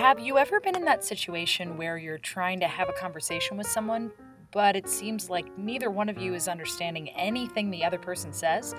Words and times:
Have 0.00 0.18
you 0.18 0.38
ever 0.38 0.60
been 0.60 0.76
in 0.76 0.86
that 0.86 1.04
situation 1.04 1.76
where 1.76 1.98
you're 1.98 2.16
trying 2.16 2.60
to 2.60 2.66
have 2.66 2.88
a 2.88 2.92
conversation 2.94 3.58
with 3.58 3.66
someone, 3.66 4.10
but 4.50 4.74
it 4.74 4.88
seems 4.88 5.28
like 5.28 5.58
neither 5.58 5.90
one 5.90 6.08
of 6.08 6.16
you 6.16 6.32
is 6.32 6.48
understanding 6.48 7.10
anything 7.10 7.70
the 7.70 7.84
other 7.84 7.98
person 7.98 8.32
says? 8.32 8.74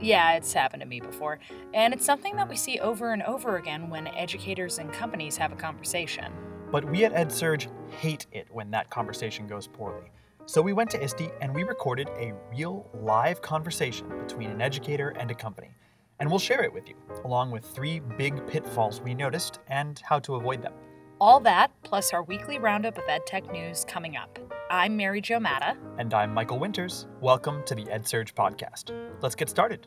Yeah, 0.00 0.34
it's 0.34 0.52
happened 0.52 0.82
to 0.82 0.88
me 0.88 1.00
before, 1.00 1.40
and 1.74 1.92
it's 1.92 2.04
something 2.04 2.36
that 2.36 2.48
we 2.48 2.54
see 2.54 2.78
over 2.78 3.12
and 3.12 3.24
over 3.24 3.56
again 3.56 3.90
when 3.90 4.06
educators 4.06 4.78
and 4.78 4.92
companies 4.92 5.36
have 5.38 5.50
a 5.50 5.56
conversation. 5.56 6.32
But 6.70 6.84
we 6.84 7.04
at 7.04 7.14
EdSurge 7.14 7.66
hate 7.90 8.26
it 8.30 8.46
when 8.48 8.70
that 8.70 8.90
conversation 8.90 9.48
goes 9.48 9.66
poorly. 9.66 10.12
So 10.46 10.62
we 10.62 10.72
went 10.72 10.90
to 10.90 11.02
ISTE 11.02 11.32
and 11.40 11.52
we 11.52 11.64
recorded 11.64 12.08
a 12.10 12.32
real 12.54 12.88
live 12.94 13.42
conversation 13.42 14.08
between 14.20 14.50
an 14.50 14.60
educator 14.60 15.08
and 15.18 15.32
a 15.32 15.34
company. 15.34 15.74
And 16.20 16.28
we'll 16.28 16.38
share 16.38 16.62
it 16.62 16.72
with 16.72 16.86
you, 16.86 16.94
along 17.24 17.50
with 17.50 17.64
three 17.64 18.00
big 18.18 18.46
pitfalls 18.46 19.00
we 19.00 19.14
noticed 19.14 19.58
and 19.68 19.98
how 20.04 20.18
to 20.20 20.34
avoid 20.34 20.62
them. 20.62 20.74
All 21.18 21.40
that, 21.40 21.72
plus 21.82 22.12
our 22.12 22.22
weekly 22.22 22.58
roundup 22.58 22.98
of 22.98 23.04
EdTech 23.04 23.50
news 23.50 23.86
coming 23.88 24.16
up. 24.16 24.38
I'm 24.70 24.96
Mary 24.96 25.20
Jo 25.22 25.38
Madda. 25.38 25.76
And 25.98 26.12
I'm 26.12 26.32
Michael 26.32 26.58
Winters. 26.58 27.06
Welcome 27.20 27.62
to 27.64 27.74
the 27.74 27.84
EdSurge 27.84 28.34
podcast. 28.34 28.92
Let's 29.22 29.34
get 29.34 29.48
started. 29.48 29.86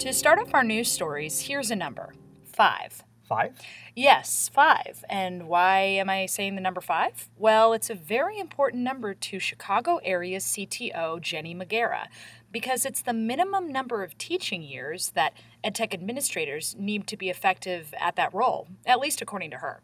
To 0.00 0.12
start 0.12 0.38
off 0.40 0.52
our 0.52 0.64
news 0.64 0.90
stories, 0.90 1.40
here's 1.40 1.70
a 1.70 1.76
number 1.76 2.12
five. 2.44 3.02
Five? 3.24 3.58
Yes, 3.96 4.50
five. 4.52 5.02
And 5.08 5.48
why 5.48 5.80
am 5.80 6.10
I 6.10 6.26
saying 6.26 6.56
the 6.56 6.60
number 6.60 6.82
five? 6.82 7.28
Well, 7.38 7.72
it's 7.72 7.88
a 7.88 7.94
very 7.94 8.38
important 8.38 8.82
number 8.82 9.14
to 9.14 9.38
Chicago 9.38 9.98
area 10.04 10.38
CTO 10.38 11.20
Jenny 11.20 11.54
Magiera 11.54 12.06
because 12.52 12.84
it's 12.84 13.02
the 13.02 13.14
minimum 13.14 13.72
number 13.72 14.04
of 14.04 14.16
teaching 14.18 14.62
years 14.62 15.10
that 15.14 15.32
EdTech 15.64 15.94
administrators 15.94 16.76
need 16.78 17.06
to 17.06 17.16
be 17.16 17.30
effective 17.30 17.94
at 17.98 18.14
that 18.16 18.32
role, 18.32 18.68
at 18.86 19.00
least 19.00 19.22
according 19.22 19.50
to 19.50 19.58
her. 19.58 19.80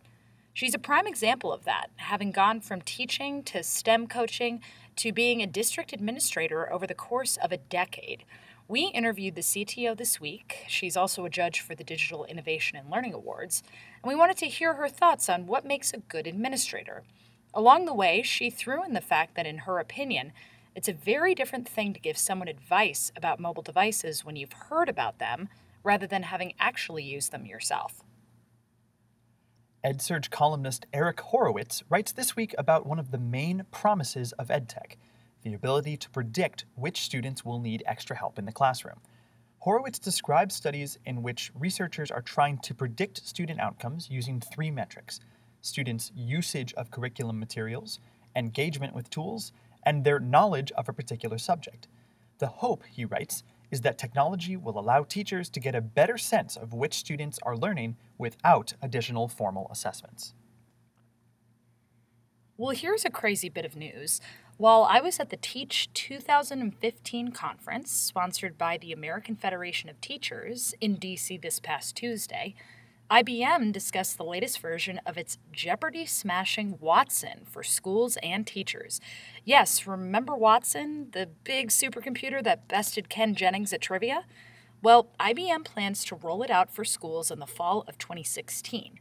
She's 0.52 0.74
a 0.74 0.78
prime 0.78 1.06
example 1.06 1.52
of 1.52 1.64
that, 1.64 1.90
having 1.96 2.32
gone 2.32 2.60
from 2.60 2.82
teaching 2.82 3.42
to 3.44 3.62
STEM 3.62 4.06
coaching 4.08 4.60
to 4.96 5.12
being 5.12 5.42
a 5.42 5.46
district 5.46 5.92
administrator 5.92 6.70
over 6.70 6.86
the 6.86 6.94
course 6.94 7.38
of 7.38 7.52
a 7.52 7.56
decade. 7.56 8.24
We 8.70 8.82
interviewed 8.82 9.34
the 9.34 9.40
CTO 9.40 9.96
this 9.96 10.20
week. 10.20 10.58
She's 10.68 10.96
also 10.96 11.24
a 11.24 11.28
judge 11.28 11.58
for 11.58 11.74
the 11.74 11.82
Digital 11.82 12.24
Innovation 12.26 12.78
and 12.78 12.88
Learning 12.88 13.12
Awards, 13.12 13.64
and 14.00 14.08
we 14.08 14.14
wanted 14.14 14.36
to 14.36 14.46
hear 14.46 14.74
her 14.74 14.88
thoughts 14.88 15.28
on 15.28 15.48
what 15.48 15.66
makes 15.66 15.92
a 15.92 15.98
good 15.98 16.28
administrator. 16.28 17.02
Along 17.52 17.84
the 17.84 17.92
way, 17.92 18.22
she 18.22 18.48
threw 18.48 18.84
in 18.84 18.92
the 18.92 19.00
fact 19.00 19.34
that, 19.34 19.44
in 19.44 19.58
her 19.58 19.80
opinion, 19.80 20.30
it's 20.76 20.86
a 20.86 20.92
very 20.92 21.34
different 21.34 21.68
thing 21.68 21.92
to 21.94 21.98
give 21.98 22.16
someone 22.16 22.46
advice 22.46 23.10
about 23.16 23.40
mobile 23.40 23.64
devices 23.64 24.24
when 24.24 24.36
you've 24.36 24.52
heard 24.52 24.88
about 24.88 25.18
them 25.18 25.48
rather 25.82 26.06
than 26.06 26.22
having 26.22 26.54
actually 26.60 27.02
used 27.02 27.32
them 27.32 27.46
yourself. 27.46 28.04
EdSurge 29.84 30.30
columnist 30.30 30.86
Eric 30.92 31.18
Horowitz 31.18 31.82
writes 31.88 32.12
this 32.12 32.36
week 32.36 32.54
about 32.56 32.86
one 32.86 33.00
of 33.00 33.10
the 33.10 33.18
main 33.18 33.66
promises 33.72 34.30
of 34.34 34.46
EdTech 34.46 34.94
the 35.42 35.54
ability 35.54 35.96
to 35.96 36.10
predict 36.10 36.64
which 36.74 37.02
students 37.02 37.44
will 37.44 37.58
need 37.58 37.82
extra 37.86 38.16
help 38.16 38.38
in 38.38 38.44
the 38.44 38.52
classroom. 38.52 39.00
Horowitz 39.60 39.98
describes 39.98 40.54
studies 40.54 40.98
in 41.04 41.22
which 41.22 41.52
researchers 41.54 42.10
are 42.10 42.22
trying 42.22 42.58
to 42.58 42.74
predict 42.74 43.26
student 43.26 43.60
outcomes 43.60 44.08
using 44.10 44.40
three 44.40 44.70
metrics 44.70 45.20
students' 45.62 46.10
usage 46.14 46.72
of 46.74 46.90
curriculum 46.90 47.38
materials, 47.38 47.98
engagement 48.34 48.94
with 48.94 49.10
tools, 49.10 49.52
and 49.84 50.04
their 50.04 50.18
knowledge 50.18 50.72
of 50.72 50.88
a 50.88 50.92
particular 50.92 51.36
subject. 51.36 51.86
The 52.38 52.46
hope, 52.46 52.84
he 52.90 53.04
writes, 53.04 53.42
is 53.70 53.82
that 53.82 53.98
technology 53.98 54.56
will 54.56 54.78
allow 54.78 55.02
teachers 55.02 55.48
to 55.50 55.60
get 55.60 55.74
a 55.74 55.80
better 55.80 56.18
sense 56.18 56.56
of 56.56 56.72
which 56.72 56.94
students 56.94 57.38
are 57.42 57.56
learning 57.56 57.96
without 58.18 58.72
additional 58.82 59.28
formal 59.28 59.68
assessments. 59.70 60.34
Well, 62.56 62.70
here's 62.70 63.04
a 63.04 63.10
crazy 63.10 63.48
bit 63.48 63.64
of 63.64 63.76
news. 63.76 64.20
While 64.60 64.82
I 64.82 65.00
was 65.00 65.18
at 65.18 65.30
the 65.30 65.38
Teach 65.38 65.90
2015 65.94 67.32
conference, 67.32 67.90
sponsored 67.90 68.58
by 68.58 68.76
the 68.76 68.92
American 68.92 69.34
Federation 69.34 69.88
of 69.88 69.98
Teachers 70.02 70.74
in 70.82 70.98
DC 70.98 71.40
this 71.40 71.60
past 71.60 71.96
Tuesday, 71.96 72.54
IBM 73.10 73.72
discussed 73.72 74.18
the 74.18 74.22
latest 74.22 74.58
version 74.60 75.00
of 75.06 75.16
its 75.16 75.38
Jeopardy 75.50 76.04
smashing 76.04 76.76
Watson 76.78 77.46
for 77.46 77.62
schools 77.62 78.18
and 78.22 78.46
teachers. 78.46 79.00
Yes, 79.46 79.86
remember 79.86 80.36
Watson, 80.36 81.08
the 81.12 81.30
big 81.42 81.70
supercomputer 81.70 82.44
that 82.44 82.68
bested 82.68 83.08
Ken 83.08 83.34
Jennings 83.34 83.72
at 83.72 83.80
trivia? 83.80 84.26
Well, 84.82 85.08
IBM 85.18 85.64
plans 85.64 86.04
to 86.04 86.16
roll 86.16 86.42
it 86.42 86.50
out 86.50 86.70
for 86.70 86.84
schools 86.84 87.30
in 87.30 87.38
the 87.38 87.46
fall 87.46 87.82
of 87.88 87.96
2016. 87.96 89.00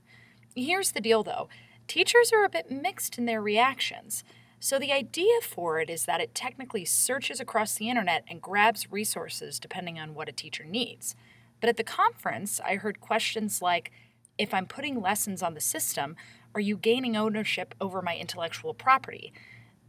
Here's 0.56 0.94
the 0.94 1.02
deal 1.02 1.22
though 1.22 1.50
teachers 1.90 2.32
are 2.32 2.46
a 2.46 2.50
bit 2.50 2.72
mixed 2.72 3.18
in 3.18 3.26
their 3.26 3.42
reactions. 3.42 4.24
So, 4.62 4.78
the 4.78 4.92
idea 4.92 5.40
for 5.42 5.80
it 5.80 5.90
is 5.90 6.04
that 6.04 6.20
it 6.20 6.36
technically 6.36 6.84
searches 6.84 7.40
across 7.40 7.76
the 7.76 7.90
internet 7.90 8.26
and 8.28 8.42
grabs 8.42 8.92
resources 8.92 9.58
depending 9.58 9.98
on 9.98 10.14
what 10.14 10.28
a 10.28 10.34
teacher 10.34 10.66
needs. 10.66 11.16
But 11.62 11.70
at 11.70 11.78
the 11.78 11.84
conference, 11.84 12.60
I 12.60 12.76
heard 12.76 13.00
questions 13.00 13.62
like 13.62 13.90
If 14.38 14.54
I'm 14.54 14.66
putting 14.66 15.02
lessons 15.02 15.42
on 15.42 15.54
the 15.54 15.62
system, 15.62 16.18
are 16.54 16.60
you 16.60 16.76
gaining 16.76 17.16
ownership 17.16 17.74
over 17.80 18.02
my 18.02 18.18
intellectual 18.18 18.74
property? 18.74 19.32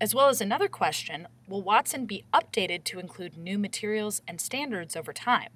As 0.00 0.14
well 0.14 0.28
as 0.28 0.40
another 0.40 0.68
question 0.68 1.26
Will 1.48 1.62
Watson 1.62 2.06
be 2.06 2.24
updated 2.32 2.84
to 2.84 3.00
include 3.00 3.36
new 3.36 3.58
materials 3.58 4.22
and 4.28 4.40
standards 4.40 4.94
over 4.94 5.12
time? 5.12 5.50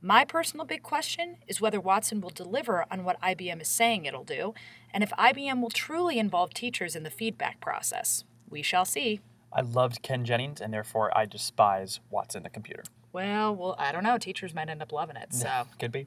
My 0.00 0.24
personal 0.24 0.66
big 0.66 0.84
question 0.84 1.38
is 1.48 1.60
whether 1.60 1.80
Watson 1.80 2.20
will 2.20 2.30
deliver 2.30 2.84
on 2.92 3.02
what 3.02 3.20
IBM 3.20 3.60
is 3.60 3.68
saying 3.68 4.04
it'll 4.04 4.22
do, 4.22 4.54
and 4.94 5.02
if 5.02 5.10
IBM 5.10 5.60
will 5.60 5.70
truly 5.70 6.20
involve 6.20 6.54
teachers 6.54 6.94
in 6.94 7.02
the 7.02 7.10
feedback 7.10 7.60
process. 7.60 8.22
We 8.48 8.62
shall 8.62 8.84
see. 8.84 9.20
I 9.52 9.62
loved 9.62 10.02
Ken 10.02 10.24
Jennings, 10.24 10.60
and 10.60 10.72
therefore 10.72 11.16
I 11.16 11.24
despise 11.24 12.00
Watson 12.10 12.42
the 12.42 12.50
computer. 12.50 12.82
Well, 13.12 13.54
well, 13.54 13.74
I 13.78 13.92
don't 13.92 14.04
know. 14.04 14.18
Teachers 14.18 14.54
might 14.54 14.68
end 14.68 14.82
up 14.82 14.92
loving 14.92 15.16
it. 15.16 15.32
So 15.32 15.48
could 15.78 15.92
be. 15.92 16.06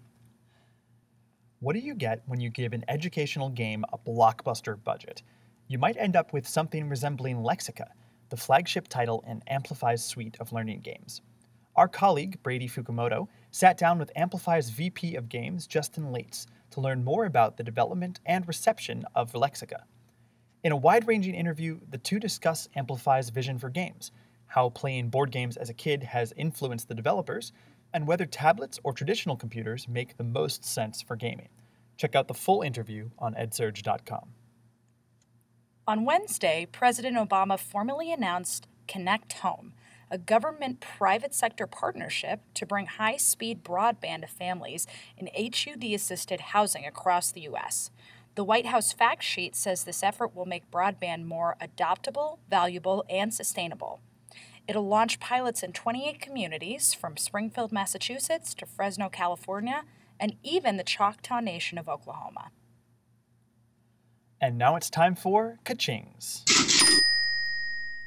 What 1.60 1.74
do 1.74 1.80
you 1.80 1.96
get 1.96 2.24
when 2.26 2.40
you 2.40 2.50
give 2.50 2.72
an 2.72 2.86
educational 2.88 3.50
game 3.50 3.84
a 3.92 3.98
blockbuster 3.98 4.82
budget? 4.82 5.24
You 5.68 5.78
might 5.78 5.98
end 5.98 6.16
up 6.16 6.32
with 6.32 6.48
something 6.48 6.88
resembling 6.88 7.38
Lexica, 7.38 7.88
the 8.30 8.38
flagship 8.38 8.88
title 8.88 9.24
in 9.28 9.42
Amplify's 9.48 10.04
suite 10.04 10.38
of 10.40 10.54
learning 10.54 10.82
games. 10.82 11.22
Our 11.76 11.88
colleague, 11.88 12.42
Brady 12.44 12.68
Fukumoto, 12.68 13.28
sat 13.52 13.78
down 13.78 14.00
with 14.00 14.12
Amplify's 14.16 14.70
VP 14.70 15.16
of 15.16 15.30
Games, 15.30 15.68
Justin 15.68 16.12
Leites, 16.12 16.46
to 16.72 16.82
learn 16.82 17.04
more 17.04 17.26
about 17.26 17.58
the 17.58 17.64
development 17.64 18.20
and 18.26 18.48
reception 18.48 19.06
of 19.16 19.32
Lexica. 19.34 19.84
In 20.62 20.74
a 20.74 20.78
wide 20.78 21.08
ranging 21.08 21.36
interview, 21.36 21.80
the 21.90 21.98
two 21.98 22.20
discuss 22.20 22.68
Amplify's 22.76 23.30
vision 23.30 23.58
for 23.58 23.70
games, 23.70 24.12
how 24.48 24.70
playing 24.70 25.10
board 25.10 25.32
games 25.32 25.56
as 25.56 25.70
a 25.70 25.74
kid 25.74 26.04
has 26.04 26.34
influenced 26.36 26.90
the 26.90 26.96
developers, 26.96 27.54
and 27.94 28.06
whether 28.06 28.26
tablets 28.26 28.78
or 28.84 28.92
traditional 28.92 29.38
computers 29.38 29.88
make 29.88 30.18
the 30.18 30.24
most 30.24 30.66
sense 30.66 31.02
for 31.02 31.16
gaming. 31.16 31.48
Check 31.96 32.14
out 32.14 32.28
the 32.28 32.34
full 32.34 32.62
interview 32.62 33.10
on 33.18 33.36
edsurge.com. 33.36 34.34
On 35.88 36.06
Wednesday, 36.06 36.68
President 36.70 37.16
Obama 37.16 37.58
formally 37.58 38.12
announced 38.12 38.68
Connect 38.88 39.34
Home, 39.34 39.74
a 40.12 40.18
government 40.18 40.82
private 40.82 41.34
sector 41.34 41.68
partnership 41.68 42.42
to 42.56 42.66
bring 42.66 42.86
high 42.86 43.18
speed 43.18 43.64
broadband 43.64 44.22
to 44.22 44.28
families 44.28 44.88
in 45.18 45.30
HUD 45.34 45.84
assisted 45.86 46.42
housing 46.42 46.86
across 46.86 47.32
the 47.32 47.42
U.S. 47.42 47.92
The 48.40 48.46
White 48.46 48.68
House 48.68 48.94
fact 48.94 49.22
sheet 49.22 49.54
says 49.54 49.84
this 49.84 50.02
effort 50.02 50.34
will 50.34 50.46
make 50.46 50.72
broadband 50.72 51.26
more 51.26 51.58
adoptable, 51.60 52.38
valuable, 52.50 53.04
and 53.10 53.34
sustainable. 53.34 54.00
It'll 54.66 54.88
launch 54.88 55.20
pilots 55.20 55.62
in 55.62 55.74
28 55.74 56.22
communities 56.22 56.94
from 56.94 57.18
Springfield, 57.18 57.74
Massachusetts 57.74 58.54
to 58.54 58.66
Fresno, 58.66 59.10
California, 59.10 59.84
and 60.22 60.38
even 60.42 60.78
the 60.78 60.86
Choctaw 60.86 61.42
Nation 61.42 61.78
of 61.78 61.90
Oklahoma. 61.90 62.52
And 64.40 64.58
now 64.58 64.78
it's 64.78 64.90
time 64.90 65.16
for 65.16 65.60
Kachings. 65.66 66.44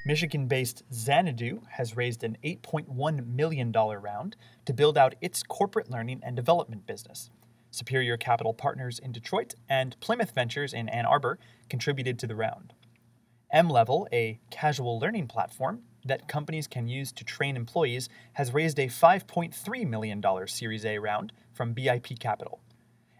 Michigan 0.06 0.46
based 0.46 0.82
Xanadu 0.94 1.61
has 1.73 1.94
raised 1.94 2.25
an 2.25 2.38
$8.1 2.43 3.26
million 3.26 3.70
round 3.70 4.37
to 4.64 4.73
build 4.73 4.96
out 4.96 5.14
its 5.20 5.43
corporate 5.43 5.90
learning 5.90 6.23
and 6.23 6.35
development 6.35 6.87
business. 6.87 7.28
Superior 7.73 8.17
Capital 8.17 8.55
Partners 8.55 8.99
in 8.99 9.11
Detroit, 9.11 9.55
and 9.69 9.99
Plymouth 9.99 10.33
Ventures 10.33 10.73
in 10.73 10.89
Ann 10.89 11.07
Arbor 11.07 11.39
contributed 11.69 12.19
to 12.21 12.27
the 12.27 12.37
round. 12.37 12.75
M 13.51 13.69
Level, 13.69 14.07
a 14.13 14.39
casual 14.51 15.01
learning 15.01 15.27
platform 15.27 15.83
that 16.05 16.29
companies 16.29 16.67
can 16.67 16.87
use 16.87 17.13
to 17.13 17.25
train 17.25 17.57
employees, 17.57 18.09
has 18.35 18.53
raised 18.53 18.79
a 18.79 18.89
$5.3 18.89 19.89
million 19.89 20.23
Series 20.47 20.85
A 20.85 20.99
round 20.99 21.33
from 21.53 21.75
BIP 21.75 22.19
Capital. 22.19 22.61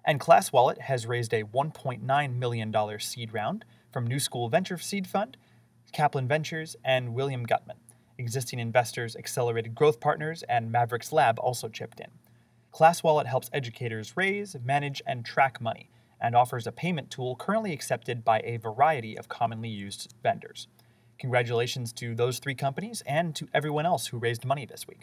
And 0.05 0.21
Class 0.21 0.53
Wallet 0.53 0.83
has 0.83 1.07
raised 1.07 1.33
a 1.33 1.45
$1.9 1.45 2.37
million 2.37 2.99
seed 2.99 3.33
round 3.33 3.65
from 3.91 4.07
New 4.07 4.19
School 4.21 4.49
Venture 4.49 4.79
Seed 4.79 5.07
Fund, 5.07 5.37
Kaplan 5.93 6.29
Ventures, 6.29 6.77
and 6.85 7.15
William 7.15 7.45
Gutman. 7.45 7.79
Existing 8.19 8.59
investors, 8.59 9.17
Accelerated 9.17 9.75
Growth 9.75 10.01
Partners, 10.01 10.43
and 10.49 10.73
Mavericks 10.73 11.13
Lab 11.13 11.39
also 11.39 11.69
chipped 11.69 12.01
in. 12.01 12.11
ClassWallet 12.73 13.27
helps 13.27 13.51
educators 13.53 14.17
raise, 14.17 14.57
manage, 14.65 15.03
and 15.07 15.25
track 15.25 15.61
money, 15.61 15.91
and 16.21 16.35
offers 16.35 16.67
a 16.67 16.73
payment 16.73 17.11
tool 17.11 17.37
currently 17.37 17.73
accepted 17.73 18.25
by 18.25 18.41
a 18.41 18.57
variety 18.57 19.17
of 19.19 19.29
commonly 19.29 19.69
used 19.69 20.15
vendors. 20.23 20.69
Congratulations 21.19 21.93
to 21.93 22.15
those 22.15 22.39
three 22.39 22.55
companies 22.55 23.03
and 23.07 23.37
to 23.37 23.47
everyone 23.53 23.87
else 23.87 24.07
who 24.07 24.19
raised 24.19 24.45
money 24.45 24.65
this 24.65 24.89
week. 24.89 25.01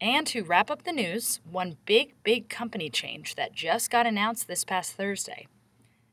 And 0.00 0.26
to 0.28 0.42
wrap 0.42 0.70
up 0.70 0.84
the 0.84 0.92
news, 0.92 1.40
one 1.50 1.76
big, 1.84 2.14
big 2.22 2.48
company 2.48 2.90
change 2.90 3.34
that 3.34 3.54
just 3.54 3.90
got 3.90 4.06
announced 4.06 4.46
this 4.46 4.64
past 4.64 4.92
Thursday. 4.92 5.46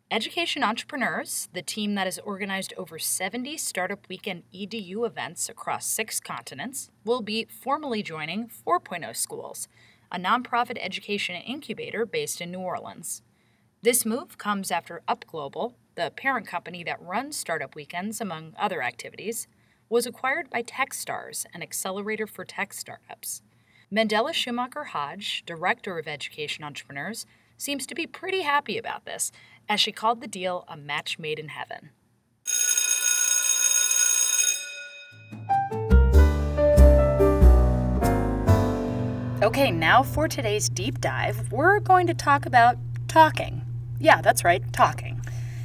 Education 0.09 0.61
Entrepreneurs, 0.61 1.47
the 1.53 1.61
team 1.61 1.95
that 1.95 2.05
has 2.05 2.19
organized 2.19 2.73
over 2.75 2.99
70 2.99 3.55
Startup 3.55 4.05
Weekend 4.09 4.43
EDU 4.53 5.05
events 5.05 5.47
across 5.47 5.85
six 5.85 6.19
continents, 6.19 6.91
will 7.05 7.21
be 7.21 7.45
formally 7.45 8.03
joining 8.03 8.49
4.0 8.49 9.15
Schools, 9.15 9.69
a 10.11 10.19
nonprofit 10.19 10.77
education 10.79 11.35
incubator 11.35 12.05
based 12.05 12.41
in 12.41 12.51
New 12.51 12.59
Orleans. 12.59 13.21
This 13.81 14.05
move 14.05 14.37
comes 14.37 14.69
after 14.69 15.01
Up 15.07 15.25
Global, 15.25 15.75
the 15.95 16.11
parent 16.15 16.47
company 16.47 16.83
that 16.83 17.01
runs 17.01 17.37
Startup 17.37 17.73
Weekends 17.75 18.21
among 18.21 18.53
other 18.57 18.81
activities, 18.81 19.47
was 19.89 20.05
acquired 20.05 20.49
by 20.49 20.63
Techstars, 20.63 21.45
an 21.53 21.61
accelerator 21.61 22.27
for 22.27 22.45
tech 22.45 22.73
startups. 22.73 23.41
Mandela 23.91 24.33
Schumacher 24.33 24.85
Hodge, 24.85 25.43
director 25.45 25.97
of 25.97 26.07
Education 26.07 26.63
Entrepreneurs, 26.63 27.25
seems 27.57 27.85
to 27.85 27.95
be 27.95 28.07
pretty 28.07 28.41
happy 28.41 28.77
about 28.77 29.05
this, 29.05 29.31
as 29.67 29.79
she 29.79 29.91
called 29.91 30.21
the 30.21 30.27
deal 30.27 30.65
a 30.67 30.77
match 30.77 31.19
made 31.19 31.39
in 31.39 31.49
heaven. 31.49 31.89
Okay, 39.43 39.71
now 39.71 40.03
for 40.03 40.27
today's 40.27 40.69
deep 40.69 41.01
dive, 41.01 41.51
we're 41.51 41.79
going 41.79 42.05
to 42.05 42.13
talk 42.13 42.45
about 42.45 42.77
talking. 43.07 43.63
Yeah, 43.99 44.21
that's 44.21 44.43
right, 44.43 44.61
talking. 44.71 45.19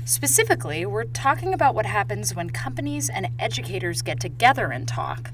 Specifically, 0.07 0.87
we're 0.87 1.05
talking 1.05 1.53
about 1.53 1.75
what 1.75 1.85
happens 1.85 2.35
when 2.35 2.49
companies 2.49 3.11
and 3.11 3.29
educators 3.39 4.01
get 4.01 4.19
together 4.19 4.71
and 4.71 4.89
talk. 4.89 5.31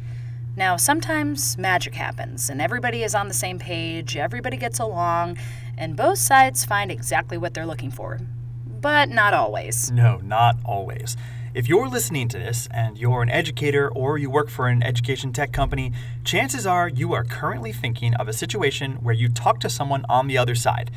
Now, 0.56 0.76
sometimes 0.76 1.56
magic 1.56 1.94
happens, 1.94 2.50
and 2.50 2.60
everybody 2.60 3.04
is 3.04 3.14
on 3.14 3.28
the 3.28 3.34
same 3.34 3.60
page, 3.60 4.16
everybody 4.16 4.56
gets 4.56 4.80
along, 4.80 5.38
and 5.78 5.96
both 5.96 6.18
sides 6.18 6.64
find 6.64 6.90
exactly 6.90 7.38
what 7.38 7.54
they're 7.54 7.64
looking 7.64 7.92
for. 7.92 8.18
But 8.66 9.08
not 9.08 9.34
always. 9.34 9.92
No, 9.92 10.16
not 10.16 10.56
always. 10.64 11.16
If 11.54 11.68
you're 11.68 11.86
listening 11.86 12.28
to 12.28 12.38
this 12.38 12.66
and 12.70 12.96
you're 12.96 13.20
an 13.20 13.28
educator 13.28 13.90
or 13.90 14.16
you 14.16 14.30
work 14.30 14.48
for 14.48 14.68
an 14.68 14.82
education 14.82 15.34
tech 15.34 15.52
company, 15.52 15.92
chances 16.24 16.66
are 16.66 16.88
you 16.88 17.12
are 17.12 17.24
currently 17.24 17.72
thinking 17.72 18.14
of 18.14 18.26
a 18.26 18.32
situation 18.32 18.92
where 19.02 19.14
you 19.14 19.28
talked 19.28 19.60
to 19.60 19.68
someone 19.68 20.06
on 20.08 20.28
the 20.28 20.38
other 20.38 20.54
side 20.54 20.90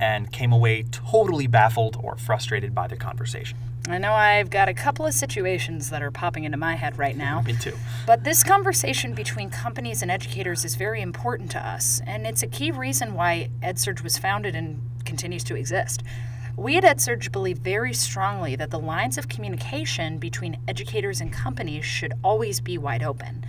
and 0.00 0.32
came 0.32 0.50
away 0.52 0.82
totally 0.90 1.46
baffled 1.46 1.96
or 2.02 2.16
frustrated 2.16 2.74
by 2.74 2.88
the 2.88 2.96
conversation. 2.96 3.56
I 3.88 3.98
know 3.98 4.12
I've 4.12 4.50
got 4.50 4.68
a 4.68 4.74
couple 4.74 5.06
of 5.06 5.14
situations 5.14 5.90
that 5.90 6.02
are 6.02 6.10
popping 6.10 6.42
into 6.42 6.58
my 6.58 6.74
head 6.74 6.98
right 6.98 7.16
now. 7.16 7.42
Me 7.46 7.52
too. 7.52 7.76
But 8.04 8.24
this 8.24 8.42
conversation 8.42 9.14
between 9.14 9.48
companies 9.48 10.02
and 10.02 10.10
educators 10.10 10.64
is 10.64 10.74
very 10.74 11.02
important 11.02 11.52
to 11.52 11.64
us, 11.64 12.00
and 12.04 12.26
it's 12.26 12.42
a 12.42 12.48
key 12.48 12.72
reason 12.72 13.14
why 13.14 13.50
EdSurge 13.62 14.02
was 14.02 14.18
founded 14.18 14.56
and 14.56 14.80
continues 15.04 15.44
to 15.44 15.54
exist. 15.54 16.02
We 16.56 16.76
at 16.76 16.84
EdSurge 16.84 17.32
believe 17.32 17.58
very 17.58 17.94
strongly 17.94 18.56
that 18.56 18.70
the 18.70 18.78
lines 18.78 19.16
of 19.16 19.28
communication 19.28 20.18
between 20.18 20.58
educators 20.68 21.20
and 21.20 21.32
companies 21.32 21.84
should 21.84 22.12
always 22.22 22.60
be 22.60 22.76
wide 22.76 23.02
open. 23.02 23.44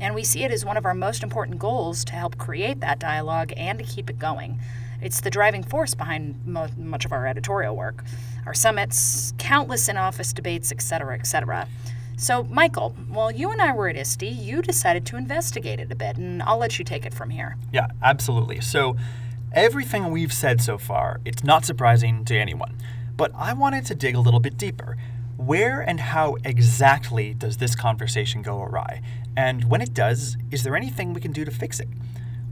And 0.00 0.14
we 0.14 0.24
see 0.24 0.44
it 0.44 0.50
as 0.50 0.64
one 0.64 0.76
of 0.76 0.86
our 0.86 0.94
most 0.94 1.22
important 1.22 1.58
goals 1.58 2.04
to 2.06 2.14
help 2.14 2.38
create 2.38 2.80
that 2.80 2.98
dialogue 2.98 3.52
and 3.56 3.78
to 3.78 3.84
keep 3.84 4.08
it 4.08 4.18
going. 4.18 4.58
It's 5.02 5.20
the 5.20 5.30
driving 5.30 5.62
force 5.62 5.94
behind 5.94 6.40
mo- 6.46 6.68
much 6.76 7.04
of 7.04 7.12
our 7.12 7.26
editorial 7.26 7.76
work, 7.76 8.04
our 8.46 8.54
summits, 8.54 9.34
countless 9.38 9.88
in 9.88 9.96
office 9.96 10.32
debates, 10.32 10.72
etc., 10.72 11.14
etc. 11.14 11.68
So, 12.16 12.44
Michael, 12.44 12.90
while 13.08 13.30
you 13.30 13.50
and 13.50 13.60
I 13.60 13.72
were 13.72 13.88
at 13.88 13.96
ISTE, 13.96 14.22
you 14.22 14.62
decided 14.62 15.04
to 15.06 15.16
investigate 15.16 15.80
it 15.80 15.90
a 15.90 15.96
bit, 15.96 16.16
and 16.16 16.42
I'll 16.42 16.58
let 16.58 16.78
you 16.78 16.84
take 16.84 17.04
it 17.04 17.12
from 17.12 17.30
here. 17.30 17.56
Yeah, 17.72 17.88
absolutely. 18.02 18.60
So, 18.60 18.96
everything 19.54 20.10
we've 20.10 20.32
said 20.32 20.60
so 20.60 20.76
far, 20.76 21.20
it's 21.24 21.44
not 21.44 21.64
surprising 21.64 22.24
to 22.26 22.36
anyone. 22.36 22.76
But 23.16 23.32
I 23.34 23.52
wanted 23.52 23.86
to 23.86 23.94
dig 23.94 24.14
a 24.14 24.20
little 24.20 24.40
bit 24.40 24.58
deeper. 24.58 24.96
Where 25.36 25.80
and 25.80 26.00
how 26.00 26.36
exactly 26.44 27.34
does 27.34 27.56
this 27.56 27.74
conversation 27.74 28.42
go 28.42 28.60
awry? 28.60 29.00
And 29.36 29.70
when 29.70 29.80
it 29.80 29.94
does, 29.94 30.36
is 30.50 30.62
there 30.62 30.76
anything 30.76 31.12
we 31.12 31.20
can 31.20 31.32
do 31.32 31.44
to 31.44 31.50
fix 31.50 31.80
it? 31.80 31.88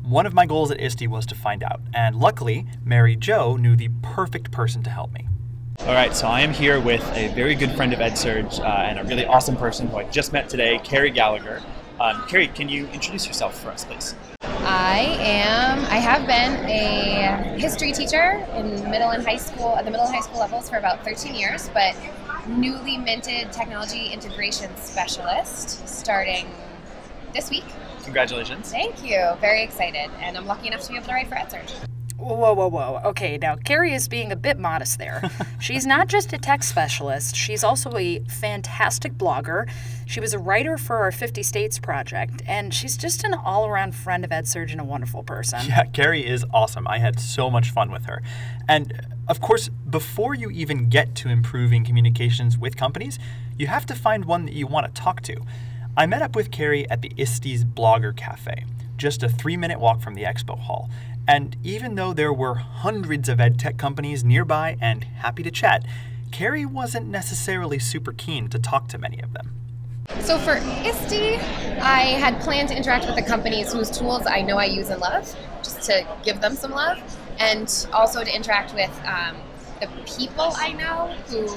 One 0.02 0.26
of 0.26 0.34
my 0.34 0.46
goals 0.46 0.70
at 0.70 0.80
ISTE 0.80 1.06
was 1.08 1.26
to 1.26 1.34
find 1.34 1.62
out, 1.62 1.80
and 1.94 2.16
luckily, 2.16 2.66
Mary 2.84 3.14
Jo 3.14 3.56
knew 3.56 3.76
the 3.76 3.90
perfect 4.02 4.50
person 4.50 4.82
to 4.82 4.90
help 4.90 5.12
me. 5.12 5.28
All 5.80 5.94
right, 5.94 6.14
so 6.14 6.26
I 6.26 6.40
am 6.40 6.52
here 6.52 6.80
with 6.80 7.02
a 7.16 7.28
very 7.34 7.54
good 7.54 7.72
friend 7.72 7.92
of 7.92 8.00
EdSurge 8.00 8.60
uh, 8.60 8.64
and 8.64 8.98
a 8.98 9.04
really 9.04 9.26
awesome 9.26 9.56
person 9.56 9.86
who 9.88 9.96
I 9.96 10.04
just 10.04 10.32
met 10.32 10.48
today, 10.48 10.80
Carrie 10.82 11.10
Gallagher. 11.10 11.62
Um, 12.00 12.24
Carrie, 12.28 12.48
can 12.48 12.68
you 12.68 12.86
introduce 12.88 13.26
yourself 13.26 13.60
for 13.60 13.70
us, 13.70 13.84
please? 13.84 14.14
I 14.64 15.16
am, 15.20 15.84
I 15.86 15.96
have 15.96 16.26
been 16.26 16.68
a 16.68 17.58
history 17.58 17.92
teacher 17.92 18.46
in 18.54 18.90
middle 18.90 19.10
and 19.10 19.24
high 19.24 19.36
school, 19.36 19.76
at 19.76 19.84
the 19.84 19.90
middle 19.90 20.06
and 20.06 20.14
high 20.14 20.20
school 20.20 20.40
levels 20.40 20.70
for 20.70 20.76
about 20.76 21.04
13 21.04 21.34
years, 21.34 21.68
but 21.74 21.96
newly 22.46 22.96
minted 22.96 23.52
technology 23.52 24.06
integration 24.06 24.74
specialist 24.76 25.88
starting 25.88 26.46
this 27.32 27.50
week 27.50 27.64
Congratulations. 28.04 28.70
Thank 28.70 29.04
you. 29.04 29.34
Very 29.40 29.62
excited. 29.62 30.10
And 30.20 30.36
I'm 30.36 30.46
lucky 30.46 30.68
enough 30.68 30.82
to 30.82 30.88
be 30.88 30.96
able 30.96 31.06
to 31.06 31.12
write 31.12 31.28
for 31.28 31.36
EdSurge. 31.36 31.91
Whoa, 32.22 32.52
whoa, 32.52 32.68
whoa. 32.68 33.00
Okay, 33.04 33.36
now 33.36 33.56
Carrie 33.56 33.92
is 33.92 34.06
being 34.08 34.30
a 34.30 34.36
bit 34.36 34.58
modest 34.58 34.98
there. 34.98 35.28
she's 35.60 35.86
not 35.86 36.06
just 36.06 36.32
a 36.32 36.38
tech 36.38 36.62
specialist, 36.62 37.34
she's 37.34 37.64
also 37.64 37.96
a 37.96 38.20
fantastic 38.20 39.14
blogger. 39.14 39.68
She 40.06 40.20
was 40.20 40.32
a 40.32 40.38
writer 40.38 40.78
for 40.78 40.98
our 40.98 41.10
50 41.10 41.42
States 41.42 41.78
project, 41.78 42.42
and 42.46 42.72
she's 42.72 42.96
just 42.96 43.24
an 43.24 43.34
all 43.34 43.66
around 43.66 43.94
friend 43.94 44.24
of 44.24 44.30
EdSurge 44.30 44.72
and 44.72 44.80
a 44.80 44.84
wonderful 44.84 45.22
person. 45.22 45.60
Yeah, 45.66 45.84
Carrie 45.86 46.26
is 46.26 46.44
awesome. 46.52 46.86
I 46.86 46.98
had 46.98 47.18
so 47.18 47.50
much 47.50 47.70
fun 47.70 47.90
with 47.90 48.04
her. 48.04 48.22
And 48.68 49.06
of 49.28 49.40
course, 49.40 49.68
before 49.88 50.34
you 50.34 50.50
even 50.50 50.88
get 50.88 51.14
to 51.16 51.28
improving 51.28 51.84
communications 51.84 52.58
with 52.58 52.76
companies, 52.76 53.18
you 53.58 53.66
have 53.66 53.86
to 53.86 53.94
find 53.94 54.24
one 54.24 54.44
that 54.46 54.54
you 54.54 54.66
want 54.66 54.92
to 54.92 55.00
talk 55.00 55.22
to. 55.22 55.40
I 55.96 56.06
met 56.06 56.22
up 56.22 56.34
with 56.34 56.50
Carrie 56.50 56.88
at 56.90 57.02
the 57.02 57.12
ISTE's 57.16 57.64
Blogger 57.64 58.16
Cafe, 58.16 58.64
just 58.96 59.22
a 59.22 59.28
three 59.28 59.56
minute 59.56 59.78
walk 59.78 60.00
from 60.00 60.14
the 60.14 60.22
expo 60.22 60.58
hall. 60.58 60.90
And 61.26 61.56
even 61.62 61.94
though 61.94 62.12
there 62.12 62.32
were 62.32 62.54
hundreds 62.54 63.28
of 63.28 63.38
edtech 63.38 63.78
companies 63.78 64.24
nearby 64.24 64.76
and 64.80 65.04
happy 65.04 65.42
to 65.44 65.50
chat, 65.50 65.84
Carrie 66.32 66.66
wasn't 66.66 67.06
necessarily 67.08 67.78
super 67.78 68.12
keen 68.12 68.48
to 68.48 68.58
talk 68.58 68.88
to 68.88 68.98
many 68.98 69.20
of 69.20 69.32
them. 69.32 69.50
So 70.20 70.38
for 70.38 70.52
ISTE, 70.52 71.38
I 71.80 72.16
had 72.18 72.40
planned 72.40 72.68
to 72.70 72.76
interact 72.76 73.06
with 73.06 73.14
the 73.14 73.22
companies 73.22 73.72
whose 73.72 73.90
tools 73.90 74.26
I 74.26 74.42
know 74.42 74.56
I 74.56 74.64
use 74.64 74.90
and 74.90 75.00
love, 75.00 75.34
just 75.62 75.82
to 75.82 76.06
give 76.24 76.40
them 76.40 76.54
some 76.54 76.72
love, 76.72 76.98
and 77.38 77.86
also 77.92 78.24
to 78.24 78.34
interact 78.34 78.74
with 78.74 78.90
um, 79.04 79.36
the 79.80 79.88
people 80.04 80.52
I 80.56 80.72
know 80.72 81.14
who 81.28 81.48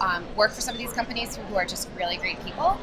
um, 0.00 0.24
work 0.36 0.52
for 0.52 0.60
some 0.60 0.74
of 0.74 0.78
these 0.78 0.92
companies 0.92 1.36
who 1.36 1.56
are 1.56 1.64
just 1.64 1.88
really 1.96 2.16
great 2.16 2.42
people. 2.44 2.78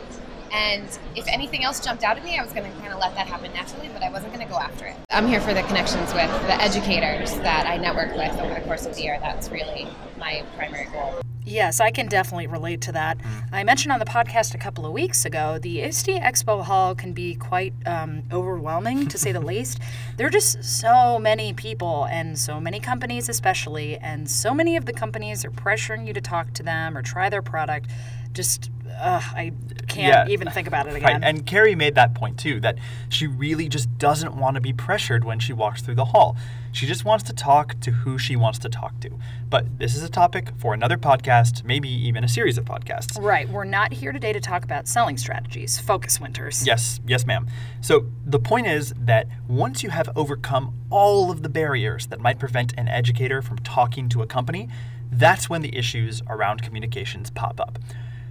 And 0.52 0.86
if 1.16 1.28
anything 1.28 1.64
else 1.64 1.80
jumped 1.80 2.04
out 2.04 2.18
at 2.18 2.24
me, 2.24 2.38
I 2.38 2.44
was 2.44 2.52
going 2.52 2.72
to 2.72 2.80
kind 2.80 2.94
of 2.94 3.00
let 3.00 3.16
that 3.16 3.28
happen 3.28 3.54
naturally, 3.54 3.90
but 3.94 4.04
I 4.04 4.10
wasn't 4.10 4.34
going 4.34 4.46
to 4.46 4.52
go 4.52 4.60
after 4.60 4.86
it. 4.86 4.96
I'm 5.10 5.28
here 5.28 5.42
for 5.42 5.54
the 5.54 5.64
connections 5.64 6.14
with 6.14 6.30
the 6.48 6.62
educators 6.62 7.34
that 7.40 7.66
I 7.66 7.78
network 7.78 8.16
with 8.16 8.38
over 8.40 8.54
the 8.54 8.62
course 8.62 8.86
of 8.86 8.96
the 8.96 9.02
year. 9.02 9.18
That's 9.22 9.50
really 9.50 9.88
my 10.18 10.44
primary 10.58 10.86
goal. 10.92 11.22
Yes, 11.44 11.80
I 11.80 11.90
can 11.90 12.08
definitely 12.08 12.48
relate 12.48 12.82
to 12.82 12.92
that. 12.92 13.18
I 13.52 13.64
mentioned 13.64 13.92
on 13.92 14.00
the 14.00 14.06
podcast 14.06 14.54
a 14.54 14.60
couple 14.60 14.86
of 14.86 14.94
weeks 14.94 15.26
ago, 15.26 15.58
the 15.60 15.82
ISTE 15.82 16.22
Expo 16.22 16.64
Hall 16.64 16.94
can 16.94 17.14
be 17.14 17.34
quite 17.34 17.74
um, 17.88 18.24
overwhelming, 18.32 19.08
to 19.08 19.18
say 19.18 19.32
the 19.32 19.40
least. 19.46 19.80
There 20.18 20.28
are 20.28 20.32
just 20.32 20.64
so 20.64 21.18
many 21.18 21.52
people 21.54 22.06
and 22.12 22.38
so 22.38 22.60
many 22.60 22.80
companies, 22.80 23.28
especially, 23.28 23.98
and 23.98 24.30
so 24.30 24.54
many 24.54 24.78
of 24.78 24.86
the 24.86 24.94
companies 24.94 25.44
are 25.44 25.52
pressuring 25.52 26.06
you 26.06 26.14
to 26.14 26.22
talk 26.22 26.54
to 26.54 26.64
them 26.64 26.96
or 26.96 27.02
try 27.02 27.28
their 27.28 27.42
product. 27.42 27.90
Just 28.34 28.70
uh, 29.02 29.22
I 29.36 29.52
can't 29.88 30.30
yeah. 30.30 30.34
even 30.34 30.50
think 30.52 30.68
about 30.68 30.88
it 30.88 30.96
again. 30.96 31.22
Right. 31.22 31.24
And 31.24 31.46
Carrie 31.46 31.76
made 31.76 31.96
that 31.96 32.14
point 32.14 32.38
too 32.38 32.60
that 32.60 32.78
she 33.10 33.26
really 33.26 33.68
just 33.68 33.98
doesn't 33.98 34.36
want 34.36 34.56
to 34.56 34.62
be 34.62 34.74
pressured 34.74 35.24
when 35.24 35.40
she 35.40 35.54
walks 35.54 35.82
through 35.82 35.96
the 35.96 36.06
hall. 36.06 36.38
She 36.72 36.86
just 36.86 37.04
wants 37.04 37.24
to 37.26 37.34
talk 37.34 37.80
to 37.82 37.92
who 37.92 38.18
she 38.18 38.36
wants 38.36 38.60
to 38.60 38.70
talk 38.70 39.00
to. 39.02 39.10
But 39.50 39.80
this 39.80 39.96
is 39.96 40.04
a 40.04 40.10
topic 40.10 40.52
for 40.58 40.74
another 40.74 40.98
podcast, 40.98 41.66
maybe 41.66 41.90
even 41.90 42.24
a 42.24 42.28
series 42.28 42.58
of 42.58 42.66
podcasts. 42.66 43.22
Right. 43.22 43.50
We're 43.50 43.66
not 43.66 43.92
here 43.92 44.12
today 44.12 44.34
to 44.34 44.40
talk 44.40 44.64
about 44.64 44.88
selling 44.88 45.18
strategies. 45.18 45.80
Focus, 45.80 46.22
Winters. 46.22 46.66
Yes, 46.66 47.02
yes, 47.06 47.26
ma'am. 47.26 47.48
So 47.82 48.06
the 48.26 48.40
point 48.40 48.68
is 48.68 48.94
that 48.98 49.28
once 49.48 49.84
you 49.84 49.90
have 49.90 50.10
overcome 50.16 50.74
all 50.90 51.32
of 51.32 51.42
the 51.42 51.50
barriers 51.50 52.08
that 52.08 52.20
might 52.20 52.40
prevent 52.40 52.74
an 52.78 52.88
educator 52.88 53.42
from 53.42 53.58
talking 53.60 54.08
to 54.10 54.22
a 54.22 54.28
company, 54.28 54.70
that's 55.12 55.50
when 55.50 55.62
the 55.62 55.76
issues 55.76 56.22
around 56.30 56.62
communications 56.62 57.32
pop 57.32 57.60
up. 57.60 57.80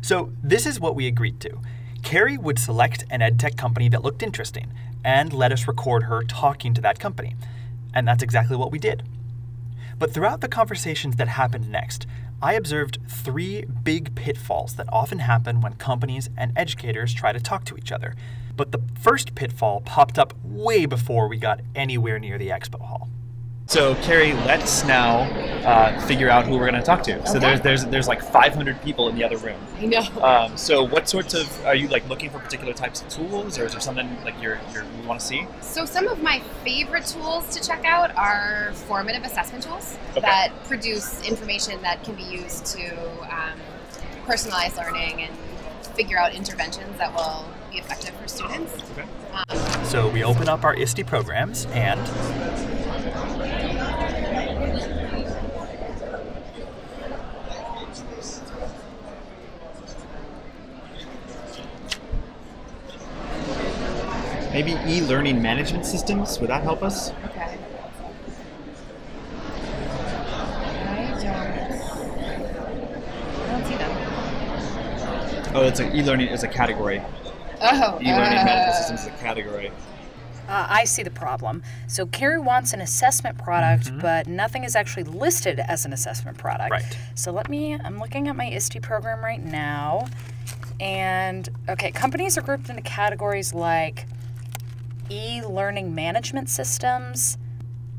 So, 0.02 0.33
this 0.42 0.66
is 0.66 0.80
what 0.80 0.97
we 0.97 1.07
agreed 1.07 1.40
to. 1.40 1.59
Carrie 2.02 2.38
would 2.38 2.59
select 2.59 3.04
an 3.11 3.21
edtech 3.21 3.57
company 3.57 3.88
that 3.90 4.02
looked 4.02 4.23
interesting 4.23 4.73
and 5.04 5.33
let 5.33 5.52
us 5.52 5.69
record 5.69 6.04
her 6.04 6.23
talking 6.23 6.75
to 6.75 6.80
that 6.80 6.99
company. 6.99 7.37
And 7.95 8.07
that's 8.07 8.23
exactly 8.23 8.57
what 8.57 8.73
we 8.73 8.78
did. 8.78 9.02
But 9.99 10.14
throughout 10.14 10.40
the 10.40 10.49
conversations 10.49 11.16
that 11.16 11.28
happened 11.28 11.71
next, 11.71 12.07
I 12.42 12.54
observed 12.54 12.99
three 13.07 13.66
big 13.83 14.14
pitfalls 14.14 14.76
that 14.76 14.88
often 14.90 15.19
happen 15.19 15.61
when 15.61 15.75
companies 15.75 16.30
and 16.38 16.52
educators 16.57 17.12
try 17.12 17.33
to 17.33 17.40
talk 17.40 17.66
to 17.66 17.76
each 17.76 17.92
other. 17.92 18.14
But 18.57 18.73
the 18.73 18.80
first 18.99 19.35
pitfall 19.35 19.83
popped 19.83 20.19
up 20.19 20.33
way 20.42 20.87
before 20.87 21.28
we 21.28 21.37
got 21.37 21.61
anywhere 21.75 22.19
near 22.19 22.38
the 22.38 22.49
expo 22.49 22.80
hall. 22.80 23.11
So, 23.71 23.95
Carrie, 24.03 24.33
let's 24.33 24.83
now 24.85 25.21
uh, 25.65 26.00
figure 26.09 26.29
out 26.29 26.45
who 26.45 26.55
we're 26.59 26.69
going 26.69 26.75
to 26.75 26.83
talk 26.83 27.05
to. 27.05 27.25
So 27.25 27.37
Okay. 27.37 27.39
there's 27.39 27.61
there's 27.61 27.85
there's 27.87 28.09
like 28.09 28.21
500 28.21 28.83
people 28.83 29.09
in 29.09 29.15
the 29.15 29.23
other 29.23 29.37
room. 29.37 29.61
I 29.79 29.87
know. 29.87 30.00
Um, 30.21 30.57
so, 30.57 30.83
what 30.83 31.09
sorts 31.09 31.35
of 31.35 31.65
are 31.65 31.77
you 31.77 31.87
like 31.87 32.09
looking 32.09 32.31
for 32.31 32.41
particular 32.41 32.73
types 32.73 33.00
of 33.00 33.09
tools, 33.11 33.61
or 33.61 33.67
is 33.67 33.71
there 33.71 33.81
something 33.81 34.09
like 34.25 34.35
you're, 34.43 34.59
you're 34.75 34.83
you 34.83 35.07
want 35.07 35.21
to 35.21 35.25
see? 35.27 35.47
So 35.61 35.85
some 35.85 36.09
of 36.09 36.21
my 36.21 36.41
favorite 36.65 37.07
tools 37.07 37.47
to 37.55 37.65
check 37.65 37.85
out 37.85 38.12
are 38.17 38.73
formative 38.89 39.23
assessment 39.23 39.62
tools 39.62 39.97
Okay. 40.17 40.21
that 40.23 40.50
produce 40.65 41.23
information 41.23 41.81
that 41.83 42.03
can 42.03 42.17
be 42.17 42.25
used 42.25 42.67
to 42.75 42.91
um, 43.33 43.57
personalize 44.27 44.77
learning 44.79 45.23
and 45.23 45.37
figure 45.95 46.19
out 46.19 46.35
interventions 46.35 46.99
that 46.99 47.15
will 47.15 47.47
be 47.71 47.79
effective 47.79 48.17
for 48.17 48.27
students. 48.27 48.75
Okay. 48.99 49.07
Um, 49.33 49.85
So 49.85 50.09
we 50.09 50.25
open 50.25 50.49
up 50.49 50.65
our 50.65 50.75
ISTE 50.75 51.07
programs 51.07 51.67
and 51.67 52.00
Maybe 64.52 64.73
e-learning 64.87 65.40
management 65.40 65.87
systems. 65.87 66.38
Would 66.40 66.50
that 66.50 66.62
help 66.62 66.83
us? 66.83 67.11
okay. 67.26 67.57
I 70.87 70.95
don't, 70.97 71.37
I 73.38 73.52
don't 73.52 73.66
see 73.66 73.76
them. 73.76 73.92
Oh, 75.54 75.62
it's 75.66 75.80
a 75.80 75.95
e-learning 75.97 76.28
is 76.28 76.42
a 76.42 76.49
category. 76.49 77.00
Oh, 77.62 77.99
E-learning 78.00 78.38
uh, 78.38 78.45
management 78.45 78.76
systems 78.76 79.00
is 79.02 79.07
a 79.07 79.11
category. 79.23 79.71
Uh, 80.49 80.66
I 80.69 80.85
see 80.85 81.02
the 81.04 81.11
problem. 81.11 81.62
So 81.87 82.07
Carrie 82.07 82.40
wants 82.40 82.73
an 82.73 82.80
assessment 82.80 83.38
product, 83.38 83.87
Mhm. 83.92 84.00
but 84.02 84.26
nothing 84.26 84.64
is 84.64 84.75
actually 84.75 85.04
listed 85.04 85.61
as 85.61 85.85
an 85.85 85.92
assessment 85.92 86.38
product. 86.38 86.71
Right. 86.73 86.99
So 87.14 87.30
let 87.30 87.49
me, 87.49 87.75
I'm 87.75 88.00
looking 88.00 88.26
at 88.26 88.35
my 88.35 88.47
ISTE 88.47 88.80
program 88.83 89.23
right 89.23 89.42
now. 89.45 90.09
And 90.80 91.49
okay, 91.69 91.92
companies 91.92 92.37
are 92.37 92.42
grouped 92.42 92.69
into 92.69 92.83
categories 92.83 93.54
like 93.54 94.07
e 95.11 95.43
learning 95.43 95.95
management 95.95 96.49
systems 96.49 97.37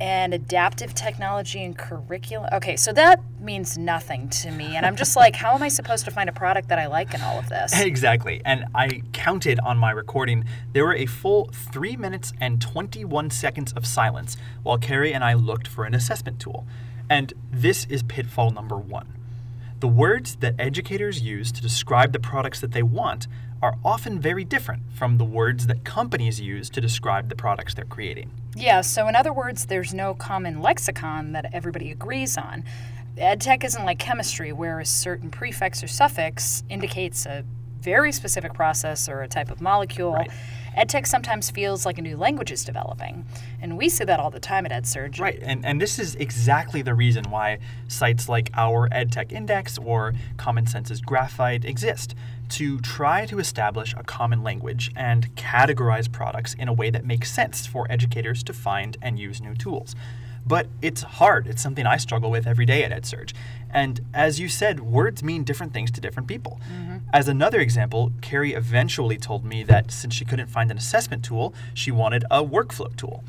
and 0.01 0.34
adaptive 0.34 0.96
technology 0.96 1.63
and 1.63 1.77
curriculum. 1.77 2.50
Okay, 2.53 2.75
so 2.75 2.91
that 2.94 3.22
means 3.39 3.77
nothing 3.77 4.30
to 4.30 4.50
me. 4.50 4.75
And 4.75 4.84
I'm 4.84 4.96
just 4.96 5.15
like, 5.15 5.36
how 5.36 5.53
am 5.53 5.62
I 5.62 5.68
supposed 5.68 6.06
to 6.06 6.12
find 6.12 6.27
a 6.27 6.34
product 6.34 6.70
that 6.70 6.80
I 6.80 6.88
like 6.88 7.13
in 7.13 7.22
all 7.22 7.38
of 7.38 7.50
this? 7.50 7.72
Exactly. 7.91 8.41
And 8.46 8.65
I 8.74 9.03
counted 9.12 9.60
on 9.60 9.77
my 9.77 9.91
recording, 9.91 10.46
there 10.74 10.86
were 10.86 10.96
a 10.96 11.06
full 11.06 11.51
3 11.53 11.98
minutes 11.98 12.34
and 12.39 12.60
21 12.60 13.30
seconds 13.30 13.74
of 13.74 13.86
silence 13.86 14.38
while 14.63 14.80
Carrie 14.80 15.13
and 15.13 15.24
I 15.24 15.34
looked 15.34 15.68
for 15.68 15.84
an 15.84 15.94
assessment 15.94 16.39
tool. 16.39 16.65
And 17.08 17.34
this 17.51 17.86
is 17.86 18.01
pitfall 18.01 18.51
number 18.51 18.77
one. 18.77 19.13
The 19.82 19.88
words 19.88 20.38
that 20.38 20.56
educators 20.58 21.22
use 21.22 21.51
to 21.51 21.62
describe 21.62 22.13
the 22.13 22.20
products 22.20 22.60
that 22.62 22.72
they 22.72 22.84
want 22.84 23.27
are 23.62 23.77
often 23.86 24.20
very 24.20 24.44
different 24.44 24.82
from 24.94 25.18
the 25.18 25.24
words 25.24 25.68
that 25.68 25.84
companies 25.84 26.39
use 26.39 26.70
to 26.72 26.82
describe 26.82 27.30
the 27.30 27.36
products 27.36 27.74
they're 27.74 27.86
creating. 27.86 28.32
Yeah, 28.56 28.82
so 28.82 29.08
in 29.08 29.15
other 29.15 29.32
words, 29.32 29.68
there's 29.68 29.94
no 29.94 30.13
common 30.13 30.62
lexicon 30.62 31.32
that 31.34 31.53
everybody 31.53 31.91
agrees 31.91 32.38
on. 32.38 32.63
EdTech 33.18 33.63
isn't 33.63 33.86
like 33.86 34.00
chemistry, 34.00 34.51
where 34.51 34.80
a 34.80 34.86
certain 34.86 35.30
prefix 35.30 35.84
or 35.84 35.88
suffix 35.88 36.63
indicates 36.70 37.25
a 37.25 37.44
very 37.82 38.12
specific 38.12 38.53
process 38.53 39.10
or 39.10 39.22
a 39.22 39.27
type 39.27 39.51
of 39.51 39.62
molecule. 39.62 40.13
Right. 40.13 40.32
EdTech 40.77 41.06
sometimes 41.06 41.51
feels 41.51 41.86
like 41.86 41.98
a 41.98 42.01
new 42.01 42.15
language 42.15 42.51
is 42.51 42.63
developing, 42.63 43.25
and 43.62 43.77
we 43.77 43.89
see 43.89 44.06
that 44.06 44.22
all 44.22 44.32
the 44.32 44.39
time 44.39 44.65
at 44.65 44.72
EdSurge. 44.72 45.20
Right, 45.20 45.38
and, 45.41 45.65
and 45.65 45.82
this 45.82 46.00
is 46.00 46.15
exactly 46.15 46.82
the 46.82 46.94
reason 46.94 47.25
why 47.30 47.60
sites 47.89 48.30
like 48.30 48.50
our 48.53 48.88
EdTech 48.89 49.34
Index 49.34 49.77
or 49.77 50.13
Common 50.38 50.65
Sense's 50.65 51.01
Graphite 51.01 51.65
exist 51.65 52.15
to 52.51 52.79
try 52.79 53.25
to 53.25 53.39
establish 53.39 53.93
a 53.98 54.03
common 54.03 54.43
language 54.43 54.91
and 54.96 55.34
categorize 55.36 56.12
products 56.12 56.53
in 56.53 56.67
a 56.67 56.74
way 56.74 56.89
that 56.89 57.05
makes 57.05 57.31
sense 57.31 57.65
for 57.65 57.88
educators 57.89 58.43
to 58.43 58.53
find 58.53 58.98
and 59.01 59.17
use 59.17 59.41
new 59.41 59.55
tools. 59.55 59.96
But 60.46 60.67
it's 60.81 61.01
hard. 61.03 61.48
It's 61.48 61.62
something 61.62 61.86
I 61.86 61.98
struggle 61.98 62.31
with 62.31 62.48
every 62.48 62.65
day 62.65 62.84
at 62.84 62.91
EdSurge. 62.91 63.34
And 63.70 64.01
as 64.13 64.39
you 64.39 64.50
said, 64.50 64.79
words 64.79 65.24
mean 65.24 65.43
different 65.43 65.74
things 65.74 65.91
to 65.91 66.01
different 66.01 66.27
people. 66.27 66.60
Mm-hmm. 66.72 66.98
As 67.13 67.27
another 67.27 67.60
example, 67.60 68.12
Carrie 68.22 68.53
eventually 68.53 69.17
told 69.17 69.46
me 69.46 69.63
that 69.63 69.91
since 69.91 70.13
she 70.13 70.25
couldn't 70.25 70.48
find 70.48 70.72
an 70.72 70.77
assessment 70.77 71.24
tool, 71.24 71.53
she 71.74 71.91
wanted 71.91 72.25
a 72.31 72.43
workflow 72.43 72.96
tool. 72.96 73.24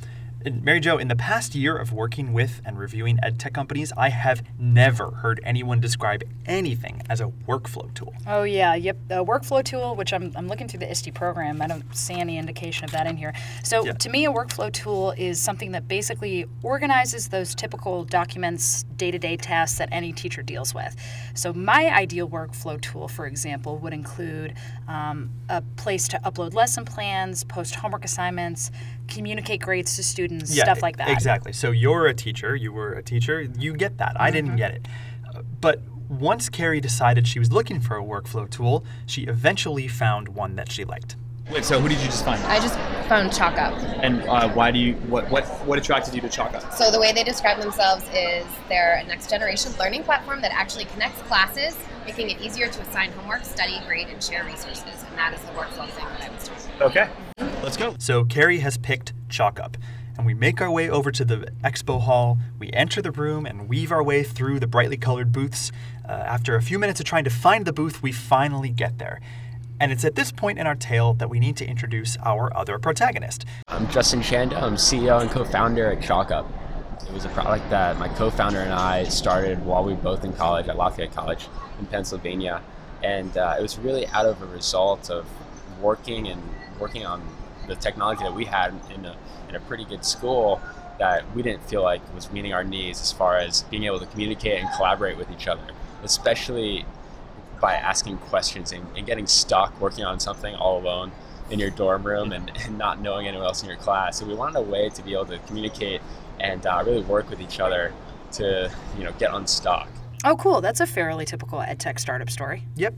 Mary 0.51 0.81
Jo, 0.81 0.99
in 0.99 1.09
the 1.09 1.17
past 1.17 1.55
year 1.55 1.77
of 1.77 1.93
working 1.93 2.33
with 2.33 2.61
and 2.65 2.79
reviewing 2.79 3.19
ed 3.23 3.39
tech 3.39 3.53
companies, 3.53 3.93
I 3.97 4.09
have 4.09 4.43
never 4.59 5.11
heard 5.11 5.41
anyone 5.45 5.81
describe 5.81 6.23
anything 6.47 7.03
as 7.09 7.21
a 7.21 7.27
workflow 7.27 7.93
tool. 7.95 8.15
Oh 8.27 8.43
yeah, 8.43 8.75
yep. 8.75 8.97
The 9.09 9.25
workflow 9.25 9.65
tool, 9.65 9.95
which 9.97 10.13
I'm, 10.13 10.33
I'm 10.37 10.49
looking 10.49 10.69
through 10.69 10.81
the 10.81 10.91
ISTE 10.91 11.15
program, 11.15 11.63
I 11.63 11.67
don't 11.67 11.95
see 11.95 12.15
any 12.15 12.39
indication 12.39 12.85
of 12.85 12.91
that 12.93 13.07
in 13.07 13.17
here. 13.17 13.33
So 13.63 13.85
Yeah. 13.85 13.93
to 13.93 14.09
me, 14.09 14.25
a 14.27 14.31
workflow 14.33 14.73
tool 14.73 15.13
is 15.17 15.41
something 15.41 15.73
that 15.73 15.89
basically 15.89 16.47
organizes 16.63 17.29
those 17.29 17.55
typical 17.55 18.05
documents, 18.05 18.85
day-to-day 18.97 19.37
tasks 19.37 19.79
that 19.79 19.89
any 19.93 20.13
teacher 20.13 20.43
deals 20.43 20.75
with. 20.75 20.97
So 21.35 21.53
my 21.53 21.89
ideal 21.95 22.29
workflow 22.29 22.81
tool, 22.81 23.09
for 23.09 23.27
example, 23.27 23.79
would 23.79 23.93
include 23.93 24.55
um, 24.89 25.31
a 25.49 25.63
place 25.77 26.09
to 26.09 26.19
upload 26.21 26.55
lesson 26.55 26.85
plans, 26.85 27.45
post 27.45 27.75
homework 27.75 28.05
assignments, 28.05 28.71
communicate 29.09 29.61
grades 29.61 29.97
to 29.97 30.03
students, 30.03 30.53
stuff 30.55 30.83
like 30.83 30.97
that. 30.97 31.09
Exactly. 31.09 31.53
So 31.53 31.71
you're 31.71 32.07
a 32.07 32.15
teacher, 32.15 32.55
you 32.57 32.73
were 32.73 32.93
a 32.95 33.03
teacher, 33.03 33.43
you 33.59 33.75
get 33.75 33.99
that. 33.99 34.21
I 34.21 34.27
Mm-hmm. 34.31 34.35
didn't 34.35 34.57
get 34.57 34.71
it. 34.73 34.89
Uh, 35.35 35.43
But 35.61 35.81
once 36.09 36.49
Carrie 36.49 36.81
decided 36.81 37.27
she 37.27 37.39
was 37.39 37.51
looking 37.53 37.81
for 37.81 37.97
a 37.97 38.03
workflow 38.03 38.49
tool, 38.51 38.85
she 39.07 39.23
eventually 39.23 39.89
found 39.89 40.29
one 40.29 40.57
that 40.57 40.71
she 40.71 40.85
liked. 40.85 41.17
Wait, 41.51 41.65
so 41.65 41.81
who 41.81 41.89
did 41.89 41.99
you 41.99 42.07
just 42.07 42.25
find? 42.25 42.41
I 42.45 42.61
just 42.61 42.75
found 43.09 43.31
ChalkUp. 43.31 43.73
And 44.03 44.23
uh, 44.23 44.49
why 44.51 44.71
do 44.71 44.79
you 44.79 44.95
what 45.11 45.29
what 45.31 45.45
what 45.67 45.77
attracted 45.79 46.15
you 46.15 46.21
to 46.21 46.29
ChalkUp? 46.29 46.73
So 46.73 46.91
the 46.91 47.01
way 47.01 47.13
they 47.13 47.25
describe 47.25 47.61
themselves 47.61 48.05
is 48.15 48.47
they're 48.69 49.01
a 49.03 49.05
next 49.05 49.29
generation 49.29 49.73
learning 49.79 50.05
platform 50.05 50.41
that 50.43 50.53
actually 50.53 50.85
connects 50.87 51.21
classes, 51.23 51.77
making 52.07 52.31
it 52.31 52.41
easier 52.41 52.69
to 52.69 52.81
assign 52.83 53.11
homework, 53.13 53.45
study, 53.45 53.81
grade, 53.87 54.07
and 54.09 54.23
share 54.23 54.45
resources. 54.45 55.05
And 55.09 55.19
that 55.19 55.35
is 55.35 55.41
the 55.41 55.53
workflow 55.53 55.89
thing 55.91 56.07
that 56.19 56.31
I 56.31 56.33
was 56.33 56.42
talking 56.42 56.42
about. 56.42 56.42
Okay, 56.83 57.09
let's 57.62 57.77
go. 57.77 57.95
So 58.01 58.25
Carrie 58.25 58.59
has 58.59 58.77
picked 58.77 59.12
ChalkUp, 59.29 59.77
and 60.17 60.27
we 60.27 60.35
make 60.35 60.61
our 60.61 60.69
way 60.69 60.91
over 60.91 61.12
to 61.12 61.25
the 61.25 61.47
expo 61.62 62.01
hall. 62.01 62.39
We 62.59 62.73
enter 62.73 63.01
the 63.01 63.12
room 63.12 63.47
and 63.47 63.69
weave 63.69 63.93
our 63.93 64.03
way 64.03 64.25
through 64.25 64.59
the 64.59 64.67
brightly 64.67 64.97
colored 64.97 65.31
booths. 65.31 65.71
Uh, 66.05 66.11
after 66.11 66.57
a 66.57 66.62
few 66.62 66.81
minutes 66.81 66.99
of 66.99 67.07
trying 67.07 67.23
to 67.23 67.31
find 67.31 67.67
the 67.67 67.73
booth, 67.73 68.03
we 68.03 68.11
finally 68.11 68.71
get 68.71 68.99
there. 68.99 69.21
And 69.79 69.93
it's 69.93 70.05
at 70.05 70.17
this 70.17 70.33
point 70.33 70.59
in 70.59 70.67
our 70.67 70.75
tale 70.75 71.15
that 71.15 71.31
we 71.31 71.39
need 71.39 71.57
to 71.59 71.65
introduce 71.65 72.17
our 72.25 72.53
other 72.57 72.81
protagonist. 72.81 73.45
I'm 73.69 73.89
Justin 73.89 74.21
Chando. 74.21 74.57
I'm 74.57 74.75
CEO 74.75 75.21
and 75.21 75.31
co-founder 75.31 75.87
at 75.93 76.01
ChalkUp. 76.01 76.51
It 77.07 77.12
was 77.12 77.25
a 77.25 77.29
product 77.29 77.71
that 77.71 77.97
my 77.97 78.09
co-founder 78.09 78.59
and 78.59 78.73
I 78.73 79.05
started 79.05 79.65
while 79.65 79.85
we 79.85 79.95
were 79.95 80.03
both 80.03 80.25
in 80.25 80.33
college 80.33 80.67
at 80.67 80.77
Lafayette 80.77 81.15
College 81.15 81.47
in 81.79 81.87
Pennsylvania, 81.87 82.61
and 83.05 83.39
uh, 83.39 83.55
it 83.57 83.62
was 83.62 83.79
really 83.79 84.09
out 84.09 84.27
of 84.27 84.43
a 84.43 84.47
result 84.47 85.11
of 85.11 85.27
working 85.81 86.27
and 86.27 86.43
working 86.81 87.07
on 87.07 87.23
the 87.67 87.76
technology 87.76 88.23
that 88.25 88.35
we 88.35 88.45
had 88.45 88.75
in 88.95 89.05
a, 89.05 89.17
in 89.49 89.55
a 89.55 89.61
pretty 89.61 89.85
good 89.85 90.05
school 90.05 90.61
that 90.99 91.25
we 91.35 91.43
didn't 91.43 91.62
feel 91.69 91.83
like 91.83 92.00
was 92.14 92.31
meeting 92.31 92.52
our 92.52 92.64
needs 92.64 93.00
as 93.00 93.12
far 93.12 93.37
as 93.37 93.62
being 93.64 93.85
able 93.85 93.99
to 93.99 94.07
communicate 94.07 94.61
and 94.61 94.69
collaborate 94.76 95.17
with 95.17 95.31
each 95.31 95.49
other, 95.49 95.62
especially 96.02 96.85
by 97.61 97.75
asking 97.75 98.19
questions 98.19 98.73
and, 98.73 98.85
and 98.97 99.07
getting 99.07 99.26
stuck 99.26 99.81
working 99.81 100.05
on 100.05 100.19
something 100.19 100.55
all 100.55 100.79
alone 100.79 101.12
in 101.50 101.59
your 101.59 101.71
dorm 101.71 102.02
room 102.02 102.33
and, 102.33 102.50
and 102.64 102.76
not 102.76 103.00
knowing 103.00 103.26
anyone 103.26 103.47
else 103.47 103.62
in 103.62 103.69
your 103.69 103.79
class. 103.79 104.19
So 104.19 104.26
we 104.26 104.35
wanted 104.35 104.59
a 104.59 104.62
way 104.62 104.88
to 104.91 105.02
be 105.02 105.12
able 105.12 105.26
to 105.26 105.38
communicate 105.41 106.00
and 106.41 106.67
uh, 106.67 106.83
really 106.85 107.02
work 107.02 107.31
with 107.31 107.41
each 107.41 107.61
other 107.61 107.93
to 108.33 108.71
you 108.97 109.05
know 109.05 109.12
get 109.19 109.33
unstuck. 109.33 109.88
Oh, 110.25 110.37
cool. 110.37 110.61
That's 110.61 110.81
a 110.81 110.87
fairly 110.87 111.25
typical 111.25 111.59
EdTech 111.59 111.99
startup 111.99 112.31
story. 112.31 112.62
Yep, 112.76 112.95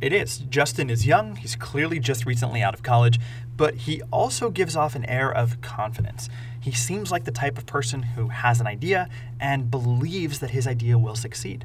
it 0.00 0.12
is. 0.12 0.38
Justin 0.38 0.90
is 0.90 1.06
young, 1.06 1.36
he's 1.36 1.56
clearly 1.56 1.98
just 1.98 2.24
recently 2.24 2.62
out 2.62 2.74
of 2.74 2.82
college, 2.82 3.18
but 3.56 3.74
he 3.74 4.00
also 4.12 4.50
gives 4.50 4.76
off 4.76 4.94
an 4.94 5.04
air 5.06 5.32
of 5.32 5.60
confidence. 5.60 6.28
He 6.60 6.72
seems 6.72 7.10
like 7.10 7.24
the 7.24 7.32
type 7.32 7.58
of 7.58 7.66
person 7.66 8.02
who 8.02 8.28
has 8.28 8.60
an 8.60 8.66
idea 8.66 9.08
and 9.40 9.70
believes 9.70 10.38
that 10.38 10.50
his 10.50 10.66
idea 10.66 10.96
will 10.98 11.16
succeed. 11.16 11.64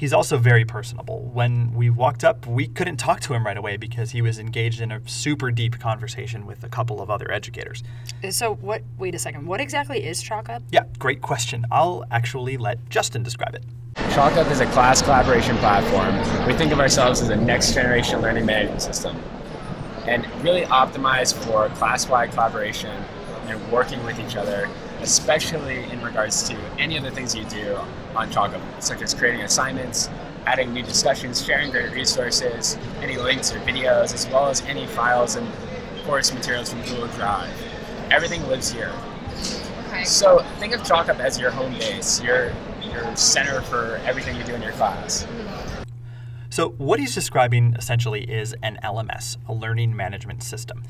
He's 0.00 0.14
also 0.14 0.38
very 0.38 0.64
personable. 0.64 1.20
When 1.34 1.74
we 1.74 1.90
walked 1.90 2.24
up, 2.24 2.46
we 2.46 2.68
couldn't 2.68 2.96
talk 2.96 3.20
to 3.20 3.34
him 3.34 3.44
right 3.44 3.58
away 3.58 3.76
because 3.76 4.12
he 4.12 4.22
was 4.22 4.38
engaged 4.38 4.80
in 4.80 4.90
a 4.90 5.06
super 5.06 5.50
deep 5.50 5.78
conversation 5.78 6.46
with 6.46 6.64
a 6.64 6.70
couple 6.70 7.02
of 7.02 7.10
other 7.10 7.30
educators. 7.30 7.82
Uh, 8.24 8.30
so 8.30 8.54
what? 8.54 8.80
Wait 8.96 9.14
a 9.14 9.18
second. 9.18 9.46
What 9.46 9.60
exactly 9.60 10.02
is 10.02 10.24
ChalkUp? 10.24 10.62
Yeah, 10.70 10.84
great 10.98 11.20
question. 11.20 11.66
I'll 11.70 12.06
actually 12.10 12.56
let 12.56 12.78
Justin 12.88 13.22
describe 13.22 13.54
it. 13.54 13.62
ChalkUp 14.14 14.50
is 14.50 14.60
a 14.60 14.66
class 14.72 15.02
collaboration 15.02 15.58
platform. 15.58 16.16
We 16.46 16.54
think 16.54 16.72
of 16.72 16.80
ourselves 16.80 17.20
as 17.20 17.28
a 17.28 17.36
next 17.36 17.74
generation 17.74 18.22
learning 18.22 18.46
management 18.46 18.80
system 18.80 19.22
and 20.06 20.26
really 20.42 20.62
optimized 20.62 21.34
for 21.44 21.68
class-wide 21.76 22.30
collaboration 22.30 23.04
and 23.48 23.70
working 23.70 24.02
with 24.06 24.18
each 24.18 24.36
other, 24.36 24.66
especially 25.02 25.84
in 25.84 26.02
regards 26.02 26.48
to 26.48 26.56
any 26.78 26.96
of 26.96 27.02
the 27.02 27.10
things 27.10 27.34
you 27.34 27.44
do 27.44 27.76
on 28.14 28.30
ChalkUp, 28.30 28.60
such 28.82 29.02
as 29.02 29.14
creating 29.14 29.42
assignments, 29.42 30.08
adding 30.46 30.72
new 30.72 30.82
discussions, 30.82 31.44
sharing 31.44 31.70
great 31.70 31.92
resources, 31.92 32.76
any 33.00 33.16
links 33.16 33.52
or 33.52 33.58
videos, 33.60 34.14
as 34.14 34.26
well 34.28 34.48
as 34.48 34.62
any 34.62 34.86
files 34.86 35.36
and 35.36 35.46
course 36.04 36.32
materials 36.32 36.70
from 36.70 36.82
Google 36.82 37.08
Drive. 37.08 37.50
Everything 38.10 38.46
lives 38.48 38.70
here. 38.70 38.92
Okay. 39.88 40.04
So 40.04 40.44
think 40.58 40.74
of 40.74 40.80
ChalkUp 40.82 41.18
as 41.20 41.38
your 41.38 41.50
home 41.50 41.72
base, 41.74 42.22
your 42.22 42.52
your 42.82 43.14
center 43.16 43.60
for 43.62 44.00
everything 44.04 44.36
you 44.36 44.44
do 44.44 44.54
in 44.54 44.62
your 44.62 44.72
class. 44.72 45.26
So, 46.52 46.70
what 46.70 46.98
he's 46.98 47.14
describing 47.14 47.74
essentially 47.74 48.28
is 48.28 48.56
an 48.62 48.78
LMS, 48.82 49.36
a 49.48 49.52
learning 49.52 49.94
management 49.94 50.42
system. 50.42 50.82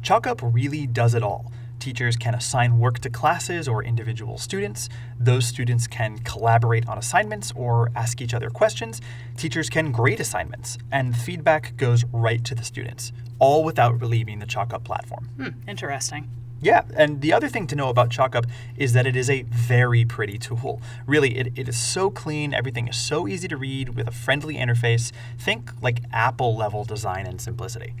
ChalkUp 0.00 0.38
really 0.54 0.86
does 0.86 1.14
it 1.14 1.24
all. 1.24 1.50
Teachers 1.78 2.16
can 2.16 2.34
assign 2.34 2.78
work 2.78 2.98
to 3.00 3.10
classes 3.10 3.68
or 3.68 3.84
individual 3.84 4.36
students. 4.38 4.88
Those 5.18 5.46
students 5.46 5.86
can 5.86 6.18
collaborate 6.18 6.88
on 6.88 6.98
assignments 6.98 7.52
or 7.54 7.90
ask 7.94 8.20
each 8.20 8.34
other 8.34 8.50
questions. 8.50 9.00
Teachers 9.36 9.70
can 9.70 9.92
grade 9.92 10.20
assignments, 10.20 10.78
and 10.90 11.16
feedback 11.16 11.76
goes 11.76 12.04
right 12.12 12.44
to 12.44 12.54
the 12.54 12.64
students, 12.64 13.12
all 13.38 13.64
without 13.64 14.02
leaving 14.02 14.40
the 14.40 14.46
ChalkUp 14.46 14.84
platform. 14.84 15.28
Hmm, 15.36 15.68
interesting. 15.68 16.28
Yeah, 16.60 16.82
and 16.96 17.20
the 17.20 17.32
other 17.32 17.48
thing 17.48 17.68
to 17.68 17.76
know 17.76 17.88
about 17.88 18.08
ChalkUp 18.08 18.48
is 18.76 18.92
that 18.94 19.06
it 19.06 19.14
is 19.14 19.30
a 19.30 19.42
very 19.42 20.04
pretty 20.04 20.38
tool. 20.38 20.82
Really, 21.06 21.38
it, 21.38 21.52
it 21.56 21.68
is 21.68 21.78
so 21.78 22.10
clean, 22.10 22.52
everything 22.52 22.88
is 22.88 22.96
so 22.96 23.28
easy 23.28 23.46
to 23.46 23.56
read 23.56 23.90
with 23.90 24.08
a 24.08 24.10
friendly 24.10 24.56
interface. 24.56 25.12
Think 25.38 25.70
like 25.80 26.02
Apple 26.12 26.56
level 26.56 26.84
design 26.84 27.26
and 27.26 27.40
simplicity. 27.40 27.94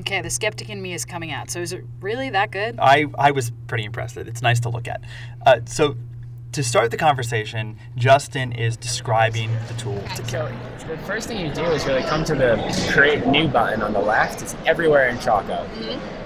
Okay, 0.00 0.22
the 0.22 0.30
skeptic 0.30 0.70
in 0.70 0.80
me 0.80 0.94
is 0.94 1.04
coming 1.04 1.32
out. 1.32 1.50
So 1.50 1.60
is 1.60 1.72
it 1.72 1.84
really 2.00 2.30
that 2.30 2.50
good? 2.50 2.78
I, 2.78 3.06
I 3.18 3.30
was 3.30 3.52
pretty 3.66 3.84
impressed. 3.84 4.16
It's 4.16 4.42
nice 4.42 4.60
to 4.60 4.70
look 4.70 4.88
at. 4.88 5.02
Uh, 5.44 5.60
so, 5.66 5.96
to 6.52 6.62
start 6.62 6.90
the 6.90 6.98
conversation, 6.98 7.78
Justin 7.96 8.52
is 8.52 8.76
describing 8.76 9.50
the 9.68 9.74
tool 9.74 10.02
to 10.16 10.26
So 10.26 10.86
the 10.86 10.98
first 10.98 11.26
thing 11.26 11.46
you 11.46 11.52
do 11.54 11.64
is 11.64 11.86
really 11.86 12.02
come 12.02 12.24
to 12.24 12.34
the 12.34 12.90
create 12.92 13.26
new 13.26 13.48
button 13.48 13.80
on 13.80 13.94
the 13.94 13.98
left. 13.98 14.42
It's 14.42 14.54
everywhere 14.66 15.08
in 15.08 15.16
ChalkUp. 15.16 15.66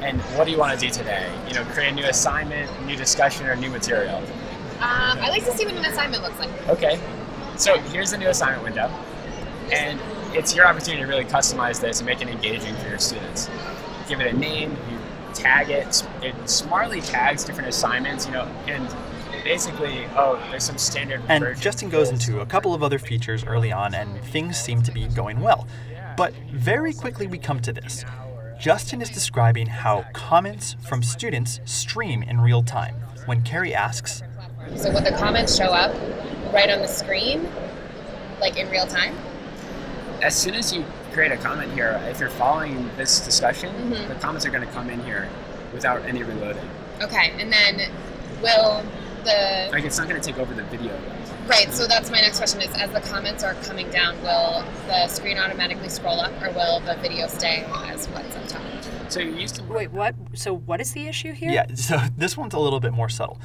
And 0.00 0.20
what 0.36 0.46
do 0.46 0.50
you 0.50 0.58
want 0.58 0.78
to 0.78 0.84
do 0.84 0.92
today? 0.92 1.32
You 1.46 1.54
know, 1.54 1.64
create 1.66 1.92
a 1.92 1.94
new 1.94 2.04
assignment, 2.04 2.68
new 2.86 2.96
discussion, 2.96 3.46
or 3.46 3.54
new 3.54 3.70
material. 3.70 4.16
Um, 4.16 5.18
I 5.20 5.28
like 5.30 5.44
to 5.44 5.52
see 5.52 5.64
what 5.64 5.74
an 5.74 5.84
assignment 5.84 6.24
looks 6.24 6.40
like. 6.40 6.68
Okay. 6.70 7.00
So 7.56 7.78
here's 7.78 8.10
the 8.10 8.18
new 8.18 8.28
assignment 8.28 8.64
window. 8.64 8.88
And 9.72 10.00
it's 10.36 10.54
your 10.54 10.66
opportunity 10.66 11.02
to 11.02 11.08
really 11.08 11.24
customize 11.24 11.80
this 11.80 12.00
and 12.00 12.06
make 12.06 12.20
it 12.20 12.28
engaging 12.28 12.74
for 12.76 12.88
your 12.88 12.98
students. 12.98 13.48
Give 14.08 14.20
it 14.20 14.34
a 14.34 14.36
name, 14.36 14.76
you 14.90 14.98
tag 15.34 15.70
it. 15.70 16.06
It 16.22 16.34
smartly 16.48 17.00
tags 17.00 17.42
different 17.42 17.68
assignments, 17.68 18.26
you 18.26 18.32
know, 18.32 18.44
and 18.66 18.86
basically, 19.44 20.04
oh, 20.16 20.38
there's 20.50 20.64
some 20.64 20.78
standard 20.78 21.22
And 21.28 21.56
Justin 21.58 21.88
goes 21.88 22.10
into 22.10 22.40
a 22.40 22.46
couple 22.46 22.74
of 22.74 22.82
other 22.82 22.98
features 22.98 23.44
early 23.44 23.72
on, 23.72 23.94
and 23.94 24.20
things 24.24 24.58
seem 24.58 24.82
to 24.82 24.92
be 24.92 25.06
going 25.08 25.40
well. 25.40 25.66
But 26.16 26.34
very 26.52 26.92
quickly 26.92 27.26
we 27.26 27.38
come 27.38 27.60
to 27.60 27.72
this. 27.72 28.04
Justin 28.58 29.00
is 29.00 29.10
describing 29.10 29.66
how 29.66 30.04
comments 30.12 30.76
from 30.86 31.02
students 31.02 31.60
stream 31.64 32.22
in 32.22 32.40
real 32.40 32.62
time. 32.62 32.94
When 33.26 33.42
Carrie 33.42 33.74
asks, 33.74 34.22
So 34.76 34.92
would 34.92 35.04
the 35.04 35.16
comments 35.18 35.56
show 35.56 35.66
up 35.66 35.94
right 36.52 36.70
on 36.70 36.80
the 36.80 36.88
screen, 36.88 37.48
like 38.40 38.56
in 38.56 38.70
real 38.70 38.86
time? 38.86 39.14
As 40.22 40.34
soon 40.36 40.54
as 40.54 40.72
you 40.74 40.84
create 41.12 41.32
a 41.32 41.36
comment 41.36 41.72
here, 41.72 42.00
if 42.08 42.20
you're 42.20 42.30
following 42.30 42.90
this 42.96 43.20
discussion, 43.20 43.72
Mhm. 43.92 44.08
the 44.08 44.14
comments 44.16 44.44
are 44.46 44.50
going 44.50 44.66
to 44.66 44.72
come 44.72 44.90
in 44.90 45.02
here 45.04 45.28
without 45.72 46.04
any 46.06 46.22
reloading. 46.22 46.68
Okay, 47.02 47.32
and 47.38 47.52
then 47.52 47.90
will 48.42 48.82
the 49.24 49.68
Like 49.72 49.84
it's 49.84 49.98
not 49.98 50.08
going 50.08 50.20
to 50.20 50.26
take 50.26 50.38
over 50.38 50.54
the 50.54 50.62
video. 50.64 50.88
though. 50.92 51.12
right? 51.48 51.72
So 51.72 51.86
that's 51.86 52.10
my 52.10 52.20
next 52.20 52.38
question: 52.38 52.60
is 52.60 52.72
as 52.74 52.90
the 52.90 53.00
comments 53.00 53.42
are 53.44 53.54
coming 53.54 53.88
down, 53.90 54.20
will 54.22 54.64
the 54.88 55.06
screen 55.08 55.38
automatically 55.38 55.88
scroll 55.88 56.20
up, 56.20 56.32
or 56.42 56.50
will 56.52 56.80
the 56.80 56.94
video 56.96 57.26
stay 57.28 57.64
as 57.88 58.06
what's 58.08 58.34
up 58.36 58.46
top? 58.48 58.62
So 59.08 59.20
you 59.20 59.32
used 59.32 59.56
to 59.56 59.62
Wait, 59.64 59.92
what? 59.92 60.14
So 60.34 60.54
what 60.54 60.80
is 60.80 60.92
the 60.92 61.06
issue 61.08 61.32
here? 61.32 61.50
Yeah, 61.50 61.66
so 61.74 61.98
this 62.16 62.36
one's 62.36 62.54
a 62.54 62.58
little 62.58 62.80
bit 62.80 62.92
more 62.92 63.08
subtle. 63.08 63.38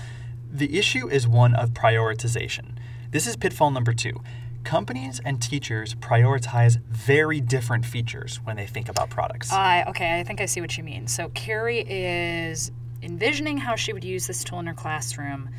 The 0.51 0.77
issue 0.77 1.07
is 1.09 1.27
one 1.27 1.53
of 1.55 1.71
prioritization. 1.71 2.71
This 3.11 3.27
is 3.27 3.35
pitfall 3.35 3.71
number 3.71 3.93
two. 3.93 4.21
Companies 4.63 5.19
and 5.25 5.41
teachers 5.41 5.95
prioritize 5.95 6.79
very 6.87 7.41
different 7.41 7.85
features 7.85 8.39
when 8.43 8.55
they 8.55 8.67
think 8.67 8.89
about 8.89 9.09
products. 9.09 9.51
I 9.51 9.83
okay, 9.87 10.19
I 10.19 10.23
think 10.23 10.39
I 10.39 10.45
see 10.45 10.61
what 10.61 10.77
you 10.77 10.83
mean. 10.83 11.07
So 11.07 11.29
Carrie 11.29 11.85
is 11.87 12.71
envisioning 13.01 13.57
how 13.57 13.75
she 13.75 13.91
would 13.91 14.03
use 14.03 14.27
this 14.27 14.43
tool 14.43 14.59
in 14.59 14.67
her 14.67 14.73
classroom, 14.73 15.49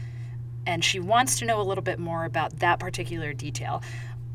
and 0.66 0.84
she 0.84 1.00
wants 1.00 1.38
to 1.40 1.44
know 1.44 1.60
a 1.60 1.64
little 1.64 1.82
bit 1.82 1.98
more 1.98 2.24
about 2.24 2.60
that 2.60 2.78
particular 2.78 3.32
detail. 3.32 3.82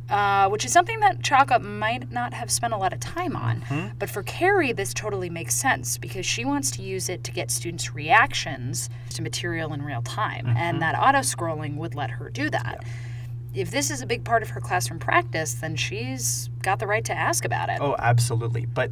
Uh, 0.09 0.47
which 0.47 0.63
is 0.63 0.71
something 0.71 1.01
that 1.01 1.19
ChalkUp 1.19 1.61
might 1.61 2.09
not 2.13 2.33
have 2.33 2.49
spent 2.49 2.73
a 2.73 2.77
lot 2.77 2.93
of 2.93 2.99
time 3.01 3.35
on. 3.35 3.61
But 3.99 4.09
for 4.09 4.23
Carrie, 4.23 4.71
this 4.71 4.93
totally 4.93 5.29
makes 5.29 5.53
sense 5.53 5.97
because 5.97 6.25
she 6.25 6.45
wants 6.45 6.71
to 6.71 6.81
use 6.81 7.09
it 7.09 7.25
to 7.25 7.31
get 7.31 7.51
students' 7.51 7.93
reactions 7.93 8.89
to 9.09 9.21
material 9.21 9.73
in 9.73 9.81
real 9.81 10.01
time. 10.01 10.47
And 10.55 10.81
that 10.81 10.95
auto 10.97 11.19
scrolling 11.19 11.75
would 11.75 11.93
let 11.93 12.09
her 12.09 12.29
do 12.29 12.49
that. 12.51 12.85
If 13.53 13.71
this 13.71 13.89
is 13.89 14.01
a 14.01 14.05
big 14.05 14.23
part 14.23 14.43
of 14.43 14.49
her 14.49 14.61
classroom 14.61 14.99
practice, 14.99 15.55
then 15.55 15.75
she's 15.75 16.49
got 16.61 16.79
the 16.79 16.87
right 16.87 17.03
to 17.05 17.13
ask 17.13 17.45
about 17.45 17.69
it. 17.69 17.79
Oh, 17.81 17.95
absolutely. 17.97 18.65
But 18.65 18.91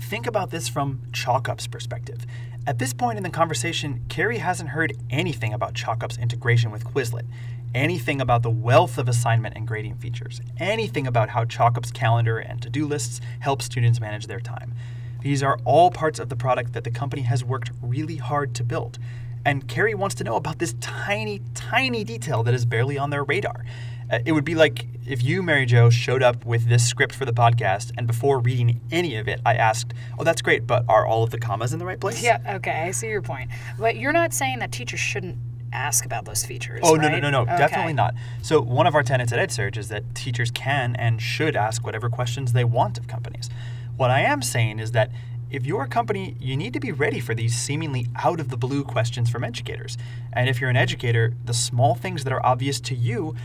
think 0.00 0.26
about 0.26 0.50
this 0.50 0.68
from 0.68 1.02
ChalkUp's 1.10 1.66
perspective. 1.66 2.24
At 2.66 2.78
this 2.78 2.94
point 2.94 3.18
in 3.18 3.24
the 3.24 3.30
conversation, 3.30 4.04
Carrie 4.08 4.38
hasn't 4.38 4.70
heard 4.70 4.96
anything 5.10 5.52
about 5.52 5.74
ChalkUp's 5.74 6.16
integration 6.16 6.70
with 6.70 6.84
Quizlet, 6.84 7.26
anything 7.74 8.20
about 8.20 8.42
the 8.42 8.50
wealth 8.50 8.98
of 8.98 9.08
assignment 9.08 9.56
and 9.56 9.66
grading 9.66 9.96
features, 9.96 10.40
anything 10.58 11.06
about 11.06 11.30
how 11.30 11.44
ChalkUp's 11.44 11.90
calendar 11.90 12.38
and 12.38 12.62
to 12.62 12.70
do 12.70 12.86
lists 12.86 13.20
help 13.40 13.60
students 13.60 14.00
manage 14.00 14.28
their 14.28 14.40
time. 14.40 14.74
These 15.20 15.42
are 15.42 15.58
all 15.64 15.90
parts 15.90 16.18
of 16.18 16.28
the 16.28 16.36
product 16.36 16.72
that 16.74 16.84
the 16.84 16.90
company 16.90 17.22
has 17.22 17.42
worked 17.42 17.70
really 17.82 18.16
hard 18.16 18.54
to 18.54 18.64
build. 18.64 18.98
And 19.44 19.66
Carrie 19.68 19.94
wants 19.94 20.14
to 20.16 20.24
know 20.24 20.36
about 20.36 20.58
this 20.58 20.74
tiny, 20.80 21.40
tiny 21.54 22.04
detail 22.04 22.42
that 22.44 22.54
is 22.54 22.64
barely 22.64 22.96
on 22.96 23.10
their 23.10 23.24
radar. 23.24 23.64
Uh, 24.10 24.18
It 24.24 24.32
would 24.32 24.44
be 24.44 24.54
like 24.54 24.86
if 25.06 25.22
you, 25.22 25.42
Mary 25.42 25.66
Jo, 25.66 25.90
showed 25.90 26.22
up 26.22 26.46
with 26.46 26.66
this 26.68 26.86
script 26.88 27.14
for 27.14 27.24
the 27.26 27.32
podcast, 27.32 27.92
and 27.98 28.06
before 28.06 28.38
reading 28.40 28.80
any 28.90 29.16
of 29.16 29.28
it, 29.28 29.40
I 29.44 29.54
asked, 29.54 29.92
Oh, 30.18 30.24
that's 30.24 30.40
great, 30.42 30.66
but 30.66 30.84
are 30.88 31.06
all 31.06 31.22
of 31.22 31.30
the 31.30 31.38
commas 31.38 31.72
in 31.72 31.78
the 31.78 31.84
right 31.84 32.00
place? 32.00 32.22
Yeah, 32.22 32.38
okay, 32.56 32.82
I 32.86 32.90
see 32.90 33.08
your 33.08 33.22
point. 33.22 33.50
But 33.78 33.96
you're 33.96 34.12
not 34.14 34.32
saying 34.32 34.60
that 34.60 34.72
teachers 34.72 35.00
shouldn't 35.00 35.36
ask 35.72 36.06
about 36.06 36.24
those 36.24 36.44
features. 36.46 36.80
Oh, 36.84 36.94
no, 36.94 37.08
no, 37.08 37.18
no, 37.18 37.30
no, 37.30 37.40
Okay. 37.42 37.56
definitely 37.58 37.92
not. 37.94 38.14
So, 38.42 38.60
one 38.62 38.86
of 38.86 38.94
our 38.94 39.02
tenets 39.02 39.32
at 39.32 39.38
EdSurge 39.40 39.76
is 39.76 39.88
that 39.88 40.14
teachers 40.14 40.50
can 40.52 40.94
and 40.96 41.20
should 41.20 41.56
ask 41.56 41.84
whatever 41.84 42.08
questions 42.08 42.52
they 42.52 42.64
want 42.64 42.96
of 42.96 43.08
companies. 43.08 43.50
What 43.96 44.10
I 44.10 44.20
am 44.20 44.40
saying 44.40 44.78
is 44.78 44.92
that 44.92 45.10
if 45.50 45.66
you're 45.66 45.82
a 45.82 45.88
company, 45.88 46.36
you 46.40 46.56
need 46.56 46.72
to 46.72 46.80
be 46.80 46.92
ready 46.92 47.20
for 47.20 47.34
these 47.34 47.54
seemingly 47.56 48.06
out 48.24 48.40
of 48.40 48.48
the 48.48 48.56
blue 48.56 48.82
questions 48.84 49.28
from 49.30 49.44
educators. 49.44 49.96
And 50.32 50.48
if 50.48 50.60
you're 50.60 50.70
an 50.70 50.76
educator, 50.76 51.34
the 51.44 51.54
small 51.54 51.94
things 51.94 52.24
that 52.24 52.32
are 52.32 52.44
obvious 52.44 52.80
to 52.80 52.94
you 52.94 53.36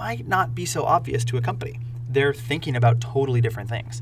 might 0.00 0.26
not 0.26 0.54
be 0.54 0.64
so 0.64 0.84
obvious 0.84 1.26
to 1.26 1.36
a 1.36 1.42
company. 1.42 1.78
They're 2.08 2.32
thinking 2.32 2.74
about 2.74 3.02
totally 3.02 3.42
different 3.42 3.68
things. 3.68 4.00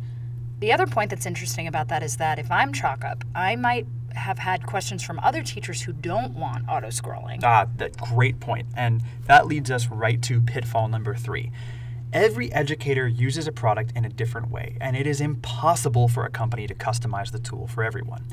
The 0.60 0.72
other 0.72 0.86
point 0.86 1.10
that's 1.10 1.26
interesting 1.26 1.66
about 1.66 1.88
that 1.88 2.04
is 2.04 2.18
that 2.18 2.38
if 2.38 2.48
I'm 2.52 2.72
chalk 2.72 3.04
up, 3.04 3.24
I 3.34 3.56
might 3.56 3.84
have 4.14 4.38
had 4.38 4.64
questions 4.64 5.02
from 5.02 5.18
other 5.18 5.42
teachers 5.42 5.82
who 5.82 5.92
don't 5.92 6.34
want 6.34 6.68
auto 6.68 6.86
scrolling. 6.86 7.40
Ah, 7.42 7.66
that 7.78 7.96
great 7.96 8.38
point. 8.38 8.68
And 8.76 9.02
that 9.26 9.48
leads 9.48 9.72
us 9.72 9.88
right 9.88 10.22
to 10.22 10.40
pitfall 10.40 10.86
number 10.86 11.16
three. 11.16 11.50
Every 12.12 12.52
educator 12.52 13.08
uses 13.08 13.48
a 13.48 13.52
product 13.52 13.92
in 13.96 14.04
a 14.04 14.08
different 14.08 14.52
way, 14.52 14.76
and 14.80 14.96
it 14.96 15.06
is 15.06 15.20
impossible 15.20 16.06
for 16.06 16.24
a 16.24 16.30
company 16.30 16.68
to 16.68 16.76
customize 16.76 17.32
the 17.32 17.40
tool 17.40 17.66
for 17.66 17.82
everyone. 17.82 18.24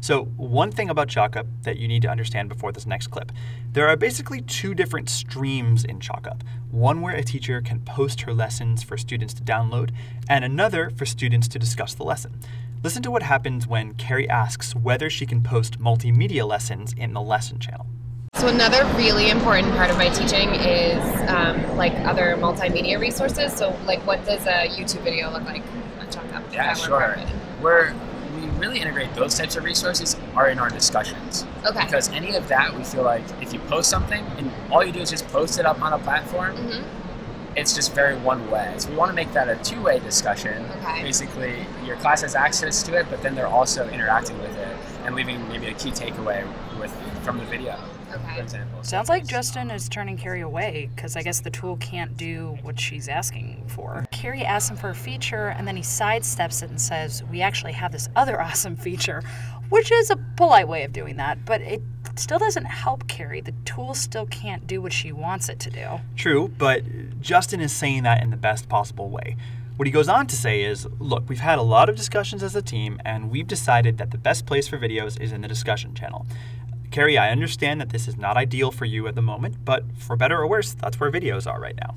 So, 0.00 0.24
one 0.36 0.70
thing 0.70 0.90
about 0.90 1.08
ChalkUp 1.08 1.46
that 1.62 1.78
you 1.78 1.88
need 1.88 2.02
to 2.02 2.08
understand 2.08 2.48
before 2.48 2.72
this 2.72 2.86
next 2.86 3.08
clip 3.08 3.32
there 3.72 3.88
are 3.88 3.96
basically 3.96 4.40
two 4.42 4.74
different 4.74 5.10
streams 5.10 5.84
in 5.84 5.98
ChalkUp 5.98 6.40
one 6.70 7.00
where 7.00 7.14
a 7.14 7.22
teacher 7.22 7.60
can 7.60 7.80
post 7.80 8.22
her 8.22 8.34
lessons 8.34 8.82
for 8.82 8.96
students 8.96 9.34
to 9.34 9.42
download, 9.42 9.90
and 10.28 10.44
another 10.44 10.90
for 10.90 11.06
students 11.06 11.48
to 11.48 11.58
discuss 11.58 11.94
the 11.94 12.02
lesson. 12.04 12.40
Listen 12.82 13.02
to 13.02 13.10
what 13.10 13.22
happens 13.22 13.66
when 13.66 13.94
Carrie 13.94 14.28
asks 14.28 14.74
whether 14.74 15.10
she 15.10 15.26
can 15.26 15.42
post 15.42 15.80
multimedia 15.80 16.46
lessons 16.46 16.92
in 16.92 17.12
the 17.12 17.20
lesson 17.20 17.58
channel. 17.58 17.86
So 18.34 18.46
another 18.46 18.84
really 18.96 19.30
important 19.30 19.74
part 19.74 19.90
of 19.90 19.96
my 19.96 20.10
teaching 20.10 20.50
is 20.54 21.02
um, 21.28 21.76
like 21.76 21.92
other 22.06 22.36
multimedia 22.36 23.00
resources. 23.00 23.52
So 23.52 23.76
like, 23.84 24.06
what 24.06 24.24
does 24.24 24.46
a 24.46 24.68
YouTube 24.68 25.02
video 25.02 25.30
look 25.32 25.44
like 25.44 25.62
on 25.98 26.06
ChalkUp? 26.06 26.46
Is 26.48 26.54
Yeah, 26.54 26.74
that 26.74 26.78
one 26.78 26.86
sure. 26.86 26.98
part 27.00 27.18
really 28.58 28.80
integrate 28.80 29.14
those 29.14 29.34
types 29.34 29.56
of 29.56 29.64
resources 29.64 30.16
are 30.34 30.48
in 30.48 30.58
our 30.58 30.68
discussions. 30.68 31.46
Okay. 31.64 31.84
Because 31.84 32.08
any 32.10 32.34
of 32.34 32.48
that, 32.48 32.74
we 32.76 32.84
feel 32.84 33.02
like 33.02 33.24
if 33.40 33.52
you 33.52 33.60
post 33.60 33.88
something 33.90 34.24
and 34.36 34.50
all 34.70 34.84
you 34.84 34.92
do 34.92 35.00
is 35.00 35.10
just 35.10 35.26
post 35.28 35.58
it 35.58 35.66
up 35.66 35.82
on 35.82 35.92
a 35.92 35.98
platform, 35.98 36.56
hmm 36.56 36.82
it's 37.56 37.74
just 37.74 37.92
very 37.92 38.16
one 38.18 38.48
way. 38.50 38.72
So 38.78 38.90
we 38.90 38.96
want 38.96 39.10
to 39.10 39.14
make 39.14 39.32
that 39.32 39.48
a 39.48 39.56
two 39.64 39.82
way 39.82 39.98
discussion. 39.98 40.64
Okay. 40.78 41.02
Basically, 41.02 41.66
your 41.84 41.96
class 41.96 42.22
has 42.22 42.36
access 42.36 42.84
to 42.84 42.96
it, 42.96 43.06
but 43.10 43.20
then 43.22 43.34
they're 43.34 43.48
also 43.48 43.88
interacting 43.88 44.38
with 44.38 44.56
it 44.56 44.76
and 45.04 45.14
leaving 45.16 45.46
maybe 45.48 45.66
a 45.66 45.74
key 45.74 45.90
takeaway 45.90 46.46
from 47.28 47.38
the 47.38 47.44
video, 47.44 47.76
for 48.10 48.16
Okay. 48.20 48.40
example. 48.40 48.82
Sounds 48.82 49.10
like 49.10 49.26
Justin 49.26 49.70
is 49.70 49.86
turning 49.90 50.16
Carrie 50.16 50.40
away 50.40 50.88
because 50.96 51.14
I 51.14 51.20
guess 51.22 51.40
the 51.40 51.50
tool 51.50 51.76
can't 51.76 52.16
do 52.16 52.56
what 52.62 52.80
she's 52.80 53.06
asking 53.06 53.64
for. 53.66 54.06
Carrie 54.10 54.46
asks 54.46 54.70
him 54.70 54.78
for 54.78 54.88
a 54.88 54.94
feature 54.94 55.48
and 55.48 55.68
then 55.68 55.76
he 55.76 55.82
sidesteps 55.82 56.62
it 56.62 56.70
and 56.70 56.80
says, 56.80 57.22
We 57.30 57.42
actually 57.42 57.72
have 57.72 57.92
this 57.92 58.08
other 58.16 58.40
awesome 58.48 58.76
feature, 58.76 59.22
which 59.68 59.92
is 59.92 60.08
a 60.08 60.16
polite 60.36 60.68
way 60.68 60.84
of 60.84 60.94
doing 60.94 61.16
that, 61.18 61.44
but 61.44 61.60
it 61.60 61.82
still 62.16 62.38
doesn't 62.38 62.64
help 62.64 63.06
Carrie. 63.08 63.42
The 63.42 63.52
tool 63.66 63.92
still 63.92 64.24
can't 64.24 64.66
do 64.66 64.80
what 64.80 64.94
she 64.94 65.12
wants 65.12 65.50
it 65.50 65.60
to 65.60 65.70
do. 65.70 66.00
True, 66.16 66.48
but 66.56 67.20
Justin 67.20 67.60
is 67.60 67.74
saying 67.74 68.04
that 68.04 68.22
in 68.22 68.30
the 68.30 68.38
best 68.38 68.70
possible 68.70 69.10
way. 69.10 69.36
What 69.76 69.86
he 69.86 69.92
goes 69.92 70.08
on 70.08 70.26
to 70.28 70.34
say 70.34 70.64
is 70.64 70.88
Look, 70.98 71.28
we've 71.28 71.38
had 71.38 71.58
a 71.58 71.62
lot 71.62 71.88
of 71.90 71.94
discussions 71.94 72.42
as 72.42 72.56
a 72.56 72.62
team, 72.62 73.00
and 73.04 73.30
we've 73.30 73.46
decided 73.46 73.98
that 73.98 74.12
the 74.12 74.18
best 74.18 74.46
place 74.46 74.66
for 74.66 74.78
videos 74.78 75.20
is 75.20 75.30
in 75.30 75.42
the 75.42 75.46
discussion 75.46 75.94
channel. 75.94 76.26
Carrie, 76.90 77.18
I 77.18 77.30
understand 77.30 77.80
that 77.80 77.90
this 77.90 78.08
is 78.08 78.16
not 78.16 78.36
ideal 78.36 78.70
for 78.70 78.84
you 78.84 79.06
at 79.06 79.14
the 79.14 79.22
moment, 79.22 79.64
but 79.64 79.84
for 79.96 80.16
better 80.16 80.38
or 80.38 80.46
worse, 80.46 80.72
that's 80.74 80.98
where 80.98 81.10
videos 81.10 81.50
are 81.50 81.60
right 81.60 81.76
now. 81.76 81.94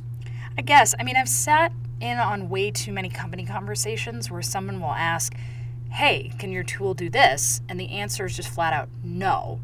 I 0.58 0.62
guess. 0.62 0.94
I 1.00 1.04
mean, 1.04 1.16
I've 1.16 1.30
sat 1.30 1.72
in 2.02 2.18
on 2.18 2.50
way 2.50 2.72
too 2.72 2.92
many 2.92 3.10
company 3.10 3.46
conversations 3.46 4.30
where 4.30 4.42
someone 4.42 4.82
will 4.82 4.92
ask, 4.92 5.34
Hey, 5.92 6.32
can 6.40 6.52
your 6.52 6.64
tool 6.64 6.94
do 6.94 7.10
this? 7.10 7.62
And 7.68 7.80
the 7.80 7.90
answer 7.90 8.26
is 8.26 8.36
just 8.36 8.50
flat 8.50 8.74
out 8.74 8.90
no. 9.04 9.60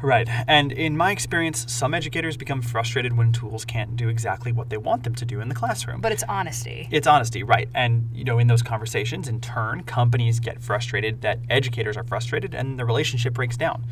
Right, 0.00 0.28
and 0.48 0.72
in 0.72 0.96
my 0.96 1.12
experience, 1.12 1.72
some 1.72 1.94
educators 1.94 2.36
become 2.36 2.60
frustrated 2.60 3.16
when 3.16 3.30
tools 3.30 3.64
can't 3.64 3.96
do 3.96 4.08
exactly 4.08 4.50
what 4.50 4.68
they 4.68 4.76
want 4.76 5.04
them 5.04 5.14
to 5.14 5.24
do 5.24 5.40
in 5.40 5.48
the 5.48 5.54
classroom. 5.54 6.00
But 6.00 6.10
it's 6.10 6.24
honesty. 6.24 6.88
It's 6.90 7.06
honesty, 7.06 7.44
right. 7.44 7.68
And, 7.72 8.10
you 8.12 8.24
know, 8.24 8.38
in 8.38 8.48
those 8.48 8.62
conversations, 8.62 9.28
in 9.28 9.40
turn, 9.40 9.84
companies 9.84 10.40
get 10.40 10.60
frustrated 10.60 11.22
that 11.22 11.38
educators 11.48 11.96
are 11.96 12.02
frustrated 12.02 12.52
and 12.52 12.80
the 12.80 12.84
relationship 12.84 13.34
breaks 13.34 13.56
down. 13.56 13.84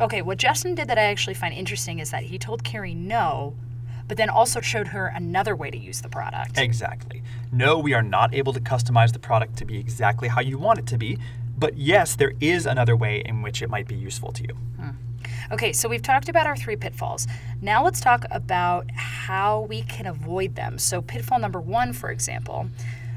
Okay, 0.00 0.20
what 0.20 0.38
Justin 0.38 0.74
did 0.74 0.88
that 0.88 0.98
I 0.98 1.04
actually 1.04 1.34
find 1.34 1.54
interesting 1.54 2.00
is 2.00 2.10
that 2.10 2.24
he 2.24 2.38
told 2.38 2.62
Carrie 2.62 2.94
no, 2.94 3.54
but 4.06 4.18
then 4.18 4.28
also 4.28 4.60
showed 4.60 4.88
her 4.88 5.06
another 5.06 5.56
way 5.56 5.70
to 5.70 5.78
use 5.78 6.02
the 6.02 6.08
product. 6.08 6.58
Exactly. 6.58 7.22
No, 7.50 7.78
we 7.78 7.94
are 7.94 8.02
not 8.02 8.34
able 8.34 8.52
to 8.52 8.60
customize 8.60 9.12
the 9.12 9.18
product 9.18 9.56
to 9.56 9.64
be 9.64 9.78
exactly 9.78 10.28
how 10.28 10.40
you 10.40 10.58
want 10.58 10.78
it 10.78 10.86
to 10.88 10.98
be, 10.98 11.18
but 11.56 11.78
yes, 11.78 12.14
there 12.14 12.32
is 12.40 12.66
another 12.66 12.94
way 12.94 13.22
in 13.24 13.40
which 13.40 13.62
it 13.62 13.70
might 13.70 13.88
be 13.88 13.94
useful 13.94 14.32
to 14.32 14.42
you. 14.42 14.54
Hmm. 14.78 14.90
Okay, 15.50 15.72
so 15.72 15.88
we've 15.88 16.02
talked 16.02 16.28
about 16.28 16.46
our 16.46 16.56
three 16.56 16.76
pitfalls. 16.76 17.26
Now 17.62 17.82
let's 17.82 18.00
talk 18.00 18.24
about 18.30 18.90
how 18.92 19.60
we 19.62 19.82
can 19.82 20.06
avoid 20.06 20.56
them. 20.56 20.78
So, 20.78 21.00
pitfall 21.00 21.38
number 21.38 21.60
one, 21.60 21.92
for 21.92 22.10
example, 22.10 22.68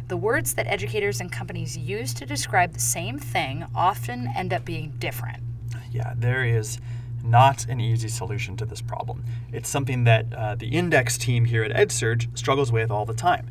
the 0.07 0.17
words 0.17 0.53
that 0.55 0.65
educators 0.67 1.19
and 1.19 1.31
companies 1.31 1.77
use 1.77 2.13
to 2.15 2.25
describe 2.25 2.73
the 2.73 2.79
same 2.79 3.19
thing 3.19 3.65
often 3.75 4.31
end 4.35 4.53
up 4.53 4.65
being 4.65 4.93
different. 4.97 5.43
Yeah, 5.91 6.13
there 6.15 6.43
is 6.45 6.79
not 7.23 7.65
an 7.67 7.79
easy 7.79 8.07
solution 8.07 8.55
to 8.57 8.65
this 8.65 8.81
problem. 8.81 9.23
It's 9.51 9.69
something 9.69 10.03
that 10.05 10.33
uh, 10.33 10.55
the 10.55 10.67
index 10.67 11.17
team 11.17 11.45
here 11.45 11.63
at 11.63 11.71
EdSurge 11.71 12.37
struggles 12.37 12.71
with 12.71 12.91
all 12.91 13.05
the 13.05 13.13
time. 13.13 13.49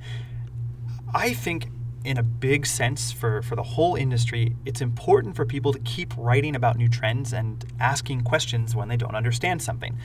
I 1.14 1.32
think, 1.32 1.68
in 2.04 2.18
a 2.18 2.22
big 2.22 2.66
sense, 2.66 3.12
for, 3.12 3.42
for 3.42 3.56
the 3.56 3.62
whole 3.62 3.94
industry, 3.94 4.56
it's 4.64 4.80
important 4.80 5.36
for 5.36 5.44
people 5.44 5.72
to 5.72 5.78
keep 5.80 6.14
writing 6.16 6.54
about 6.54 6.76
new 6.76 6.88
trends 6.88 7.32
and 7.32 7.64
asking 7.80 8.22
questions 8.22 8.74
when 8.74 8.88
they 8.88 8.96
don't 8.96 9.14
understand 9.14 9.62
something. 9.62 9.98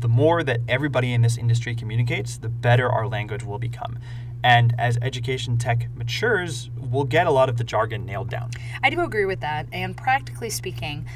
The 0.00 0.08
more 0.08 0.42
that 0.42 0.60
everybody 0.68 1.12
in 1.12 1.22
this 1.22 1.36
industry 1.36 1.74
communicates, 1.74 2.36
the 2.36 2.48
better 2.48 2.90
our 2.90 3.06
language 3.06 3.44
will 3.44 3.58
become. 3.58 3.98
And 4.44 4.74
as 4.76 4.98
education 5.00 5.56
tech 5.56 5.88
matures, 5.94 6.70
we'll 6.76 7.04
get 7.04 7.26
a 7.26 7.30
lot 7.30 7.48
of 7.48 7.56
the 7.56 7.64
jargon 7.64 8.04
nailed 8.04 8.28
down. 8.28 8.50
I 8.82 8.90
do 8.90 9.00
agree 9.02 9.24
with 9.24 9.40
that. 9.40 9.68
And 9.72 9.96
practically 9.96 10.50
speaking, 10.50 11.06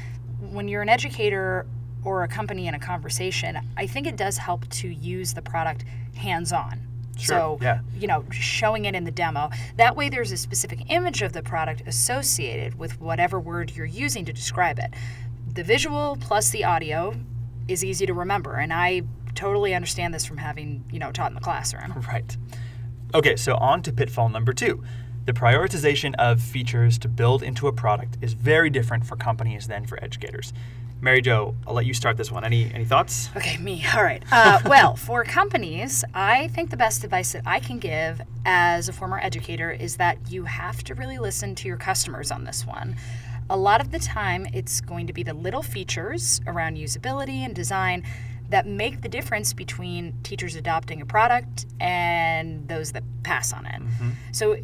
when 0.51 0.67
you're 0.67 0.81
an 0.81 0.89
educator 0.89 1.65
or 2.03 2.23
a 2.23 2.27
company 2.27 2.67
in 2.67 2.73
a 2.73 2.79
conversation, 2.79 3.57
I 3.75 3.87
think 3.87 4.07
it 4.07 4.15
does 4.15 4.37
help 4.37 4.67
to 4.69 4.87
use 4.87 5.33
the 5.33 5.41
product 5.41 5.83
hands 6.15 6.53
on. 6.53 6.81
Sure, 7.17 7.35
So, 7.35 7.59
yeah. 7.61 7.79
you 7.95 8.07
know, 8.07 8.23
showing 8.31 8.85
it 8.85 8.93
in 8.95 9.03
the 9.03 9.11
demo. 9.11 9.49
That 9.77 9.95
way, 9.95 10.09
there's 10.09 10.31
a 10.31 10.37
specific 10.37 10.89
image 10.89 11.21
of 11.21 11.33
the 11.33 11.41
product 11.41 11.81
associated 11.87 12.77
with 12.77 13.01
whatever 13.01 13.39
word 13.39 13.71
you're 13.75 13.85
using 13.85 14.23
to 14.25 14.33
describe 14.33 14.77
it. 14.79 14.93
The 15.53 15.63
visual 15.63 16.17
plus 16.21 16.51
the 16.51 16.63
audio 16.63 17.15
is 17.67 17.83
easy 17.83 18.05
to 18.05 18.13
remember. 18.13 18.53
And 18.55 18.71
I 18.71 19.01
totally 19.33 19.73
understand 19.73 20.13
this 20.13 20.25
from 20.25 20.37
having, 20.37 20.83
you 20.91 20.99
know, 20.99 21.11
taught 21.11 21.31
in 21.31 21.35
the 21.35 21.41
classroom. 21.41 21.93
Right. 22.07 22.37
Okay, 23.13 23.35
so 23.35 23.55
on 23.55 23.81
to 23.83 23.93
pitfall 23.93 24.29
number 24.29 24.53
two. 24.53 24.83
The 25.27 25.33
prioritization 25.33 26.15
of 26.17 26.41
features 26.41 26.97
to 26.99 27.09
build 27.09 27.43
into 27.43 27.67
a 27.67 27.73
product 27.73 28.17
is 28.21 28.31
very 28.31 28.69
different 28.69 29.05
for 29.05 29.17
companies 29.17 29.67
than 29.67 29.85
for 29.85 30.01
educators. 30.01 30.53
Mary 31.01 31.21
Jo, 31.21 31.53
I'll 31.67 31.73
let 31.73 31.85
you 31.85 31.93
start 31.93 32.15
this 32.15 32.31
one. 32.31 32.45
Any 32.45 32.73
any 32.73 32.85
thoughts? 32.85 33.29
Okay, 33.35 33.57
me. 33.57 33.83
All 33.93 34.03
right. 34.03 34.23
Uh, 34.31 34.61
well, 34.65 34.95
for 34.95 35.25
companies, 35.25 36.05
I 36.13 36.47
think 36.47 36.69
the 36.69 36.77
best 36.77 37.03
advice 37.03 37.33
that 37.33 37.43
I 37.45 37.59
can 37.59 37.77
give 37.77 38.21
as 38.45 38.87
a 38.87 38.93
former 38.93 39.19
educator 39.19 39.69
is 39.69 39.97
that 39.97 40.17
you 40.31 40.45
have 40.45 40.81
to 40.85 40.95
really 40.95 41.17
listen 41.17 41.55
to 41.55 41.67
your 41.67 41.75
customers 41.75 42.31
on 42.31 42.45
this 42.45 42.65
one. 42.65 42.95
A 43.49 43.57
lot 43.57 43.81
of 43.81 43.91
the 43.91 43.99
time, 43.99 44.47
it's 44.53 44.79
going 44.79 45.07
to 45.07 45.13
be 45.13 45.23
the 45.23 45.33
little 45.33 45.61
features 45.61 46.39
around 46.47 46.77
usability 46.77 47.43
and 47.43 47.53
design 47.53 48.03
that 48.49 48.65
make 48.65 49.01
the 49.01 49.09
difference 49.09 49.51
between 49.51 50.13
teachers 50.23 50.55
adopting 50.55 51.01
a 51.01 51.05
product 51.05 51.65
and 51.81 52.65
those 52.69 52.93
that 52.93 53.03
pass 53.23 53.51
on 53.51 53.65
it. 53.65 53.81
So, 54.31 54.55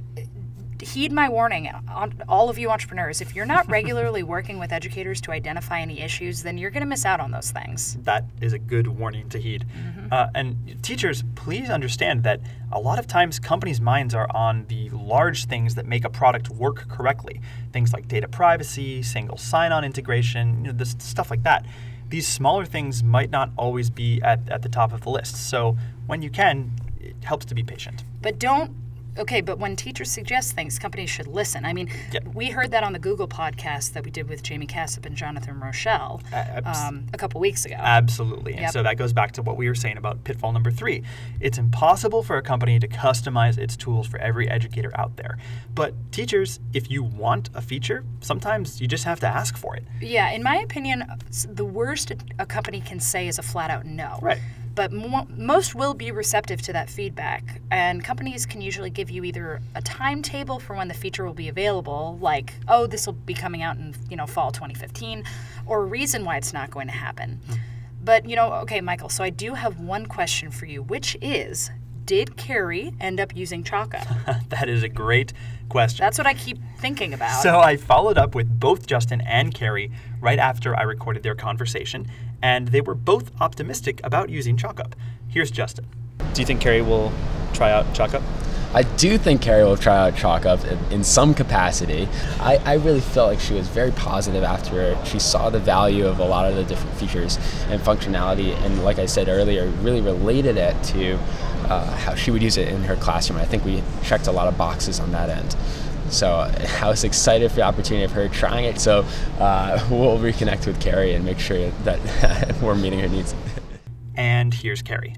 heed 0.83 1.11
my 1.11 1.29
warning, 1.29 1.69
on- 1.89 2.21
all 2.27 2.49
of 2.49 2.57
you 2.57 2.69
entrepreneurs. 2.69 3.21
If 3.21 3.35
you're 3.35 3.45
not 3.45 3.69
regularly 3.69 4.23
working 4.23 4.59
with 4.59 4.71
educators 4.71 5.19
to 5.21 5.31
identify 5.31 5.79
any 5.79 6.01
issues, 6.01 6.43
then 6.43 6.57
you're 6.57 6.69
going 6.69 6.81
to 6.81 6.87
miss 6.87 7.05
out 7.05 7.19
on 7.19 7.31
those 7.31 7.51
things. 7.51 7.97
That 8.03 8.25
is 8.41 8.53
a 8.53 8.59
good 8.59 8.87
warning 8.87 9.29
to 9.29 9.39
heed. 9.39 9.65
Uh, 10.11 10.27
and 10.35 10.77
teachers, 10.83 11.23
please 11.35 11.69
understand 11.69 12.23
that 12.23 12.39
a 12.71 12.79
lot 12.79 12.99
of 12.99 13.07
times 13.07 13.39
companies' 13.39 13.81
minds 13.81 14.13
are 14.13 14.27
on 14.35 14.65
the 14.67 14.89
large 14.91 15.45
things 15.45 15.75
that 15.75 15.85
make 15.85 16.05
a 16.05 16.09
product 16.09 16.49
work 16.49 16.87
correctly. 16.87 17.41
Things 17.71 17.93
like 17.93 18.07
data 18.07 18.27
privacy, 18.27 19.01
single 19.01 19.37
sign-on 19.37 19.83
integration, 19.83 20.65
you 20.65 20.71
know, 20.71 20.77
this 20.77 20.95
stuff 20.99 21.31
like 21.31 21.43
that. 21.43 21.65
These 22.09 22.27
smaller 22.27 22.65
things 22.65 23.03
might 23.03 23.31
not 23.31 23.49
always 23.57 23.89
be 23.89 24.21
at, 24.21 24.47
at 24.49 24.61
the 24.61 24.69
top 24.69 24.93
of 24.93 25.01
the 25.01 25.09
list. 25.09 25.49
So 25.49 25.77
when 26.05 26.21
you 26.21 26.29
can, 26.29 26.71
it 27.01 27.15
helps 27.23 27.45
to 27.45 27.55
be 27.55 27.63
patient. 27.63 28.03
But 28.21 28.37
don't. 28.37 28.71
Okay, 29.17 29.41
but 29.41 29.59
when 29.59 29.75
teachers 29.75 30.09
suggest 30.11 30.53
things, 30.53 30.79
companies 30.79 31.09
should 31.09 31.27
listen. 31.27 31.65
I 31.65 31.73
mean, 31.73 31.89
Yeah. 32.11 32.21
we 32.33 32.49
heard 32.49 32.71
that 32.71 32.83
on 32.83 32.93
the 32.93 32.99
Google 32.99 33.27
podcast 33.27 33.93
that 33.93 34.03
we 34.03 34.11
did 34.11 34.27
with 34.27 34.41
Jamie 34.43 34.65
Casap 34.67 35.05
and 35.05 35.15
Jonathan 35.15 35.59
Rochelle 35.59 36.21
um, 36.65 37.05
a 37.13 37.17
couple 37.17 37.39
weeks 37.39 37.65
ago. 37.65 37.75
Absolutely. 37.77 38.53
And 38.53 38.61
Yep. 38.61 38.71
so 38.71 38.83
that 38.83 38.97
goes 38.97 39.13
back 39.13 39.33
to 39.33 39.41
what 39.41 39.55
we 39.57 39.67
were 39.67 39.75
saying 39.75 39.97
about 39.97 40.23
pitfall 40.23 40.51
number 40.51 40.71
three. 40.71 41.03
It's 41.39 41.57
impossible 41.57 42.23
for 42.23 42.37
a 42.37 42.41
company 42.41 42.79
to 42.79 42.87
customize 42.87 43.57
its 43.57 43.75
tools 43.75 44.07
for 44.07 44.17
every 44.19 44.49
educator 44.49 44.91
out 44.95 45.15
there. 45.17 45.37
But 45.75 45.93
teachers, 46.11 46.59
if 46.73 46.89
you 46.89 47.03
want 47.03 47.49
a 47.53 47.61
feature, 47.61 48.03
sometimes 48.21 48.81
you 48.81 48.87
just 48.87 49.03
have 49.03 49.19
to 49.19 49.27
ask 49.27 49.57
for 49.57 49.75
it. 49.75 49.83
yeah, 50.01 50.31
in 50.31 50.41
my 50.43 50.57
opinion, 50.57 51.03
the 51.47 51.65
worst 51.65 52.11
a- 52.11 52.17
a 52.39 52.45
company 52.45 52.81
can 52.81 52.99
say 52.99 53.27
is 53.27 53.37
a 53.39 53.43
flat 53.43 53.69
out 53.69 53.85
no. 53.85 54.17
Right. 54.21 54.39
But 54.75 54.91
mo- 54.91 55.27
most 55.29 55.75
will 55.75 55.93
be 55.93 56.11
receptive 56.11 56.61
to 56.63 56.73
that 56.73 56.89
feedback, 56.89 57.61
and 57.69 58.03
companies 58.03 58.45
can 58.45 58.61
usually 58.61 58.89
give 58.89 59.09
you 59.09 59.23
either 59.23 59.61
a 59.75 59.81
timetable 59.81 60.59
for 60.59 60.75
when 60.75 60.87
the 60.87 60.93
feature 60.93 61.25
will 61.25 61.33
be 61.33 61.47
available, 61.47 62.17
like, 62.19 62.55
oh, 62.67 62.87
this 62.87 63.05
will 63.05 63.13
be 63.13 63.35
coming 63.35 63.61
out 63.61 63.77
in 63.77 63.93
you 64.09 64.17
know 64.17 64.25
fall 64.25 64.51
2015, 64.51 65.23
or 65.65 65.83
a 65.83 65.85
reason 65.85 66.25
why 66.25 66.37
it's 66.37 66.53
not 66.53 66.71
going 66.71 66.87
to 66.87 66.93
happen. 66.93 67.39
Hmm. 67.47 67.55
But 68.03 68.27
you 68.27 68.35
know, 68.35 68.51
okay, 68.63 68.81
Michael. 68.81 69.09
So 69.09 69.23
I 69.23 69.29
do 69.29 69.53
have 69.53 69.79
one 69.79 70.07
question 70.07 70.51
for 70.51 70.65
you, 70.65 70.81
which 70.81 71.15
is, 71.21 71.69
did 72.05 72.37
Carrie 72.37 72.93
end 72.99 73.19
up 73.19 73.35
using 73.35 73.63
ChalkUp? 73.63 74.47
that 74.49 74.69
is 74.69 74.83
a 74.83 74.89
great 74.89 75.33
question. 75.69 76.03
That's 76.03 76.17
what 76.17 76.27
I 76.27 76.33
keep 76.33 76.57
thinking 76.77 77.13
about. 77.13 77.41
So 77.41 77.59
I 77.59 77.77
followed 77.77 78.17
up 78.17 78.35
with 78.35 78.59
both 78.59 78.87
Justin 78.87 79.21
and 79.21 79.53
Carrie 79.53 79.91
right 80.19 80.39
after 80.39 80.75
I 80.75 80.83
recorded 80.83 81.23
their 81.23 81.35
conversation, 81.35 82.07
and 82.41 82.67
they 82.69 82.81
were 82.81 82.95
both 82.95 83.31
optimistic 83.41 84.01
about 84.03 84.29
using 84.29 84.57
ChalkUp. 84.57 84.93
Here's 85.27 85.51
Justin. 85.51 85.85
Do 86.33 86.41
you 86.41 86.45
think 86.45 86.61
Carrie 86.61 86.81
will 86.81 87.11
try 87.53 87.71
out 87.71 87.85
ChalkUp? 87.93 88.23
I 88.75 88.81
do 88.81 89.19
think 89.19 89.39
Carrie 89.39 89.63
will 89.63 89.77
try 89.77 89.95
out 89.95 90.15
Chalk 90.15 90.47
Up 90.47 90.65
in, 90.65 90.79
in 90.91 91.03
some 91.03 91.35
capacity. 91.35 92.07
I, 92.39 92.57
I 92.65 92.73
really 92.77 93.01
felt 93.01 93.29
like 93.29 93.39
she 93.39 93.53
was 93.53 93.67
very 93.67 93.91
positive 93.91 94.43
after 94.43 94.97
she 95.05 95.19
saw 95.19 95.51
the 95.51 95.59
value 95.59 96.07
of 96.07 96.17
a 96.17 96.25
lot 96.25 96.49
of 96.49 96.55
the 96.55 96.63
different 96.63 96.97
features 96.97 97.37
and 97.69 97.79
functionality, 97.79 98.55
and 98.65 98.83
like 98.83 98.97
I 98.97 99.05
said 99.05 99.27
earlier, 99.27 99.67
really 99.83 100.01
related 100.01 100.57
it 100.57 100.81
to 100.85 101.19
uh, 101.65 101.85
how 101.97 102.15
she 102.15 102.31
would 102.31 102.41
use 102.41 102.57
it 102.57 102.67
in 102.67 102.83
her 102.83 102.95
classroom. 102.95 103.39
I 103.39 103.45
think 103.45 103.65
we 103.65 103.83
checked 104.03 104.27
a 104.27 104.31
lot 104.31 104.47
of 104.47 104.57
boxes 104.57 104.99
on 104.99 105.11
that 105.11 105.29
end. 105.29 105.55
So 106.09 106.31
I 106.81 106.87
was 106.87 107.03
excited 107.03 107.49
for 107.49 107.57
the 107.57 107.63
opportunity 107.63 108.05
of 108.05 108.11
her 108.11 108.27
trying 108.29 108.65
it. 108.65 108.79
So 108.79 109.05
uh, 109.39 109.85
we'll 109.91 110.17
reconnect 110.19 110.67
with 110.67 110.79
Carrie 110.81 111.13
and 111.13 111.25
make 111.25 111.39
sure 111.39 111.69
that 111.83 112.57
we're 112.61 112.75
meeting 112.75 112.99
her 112.99 113.09
needs. 113.09 113.33
And 114.15 114.53
here's 114.53 114.81
Carrie. 114.81 115.15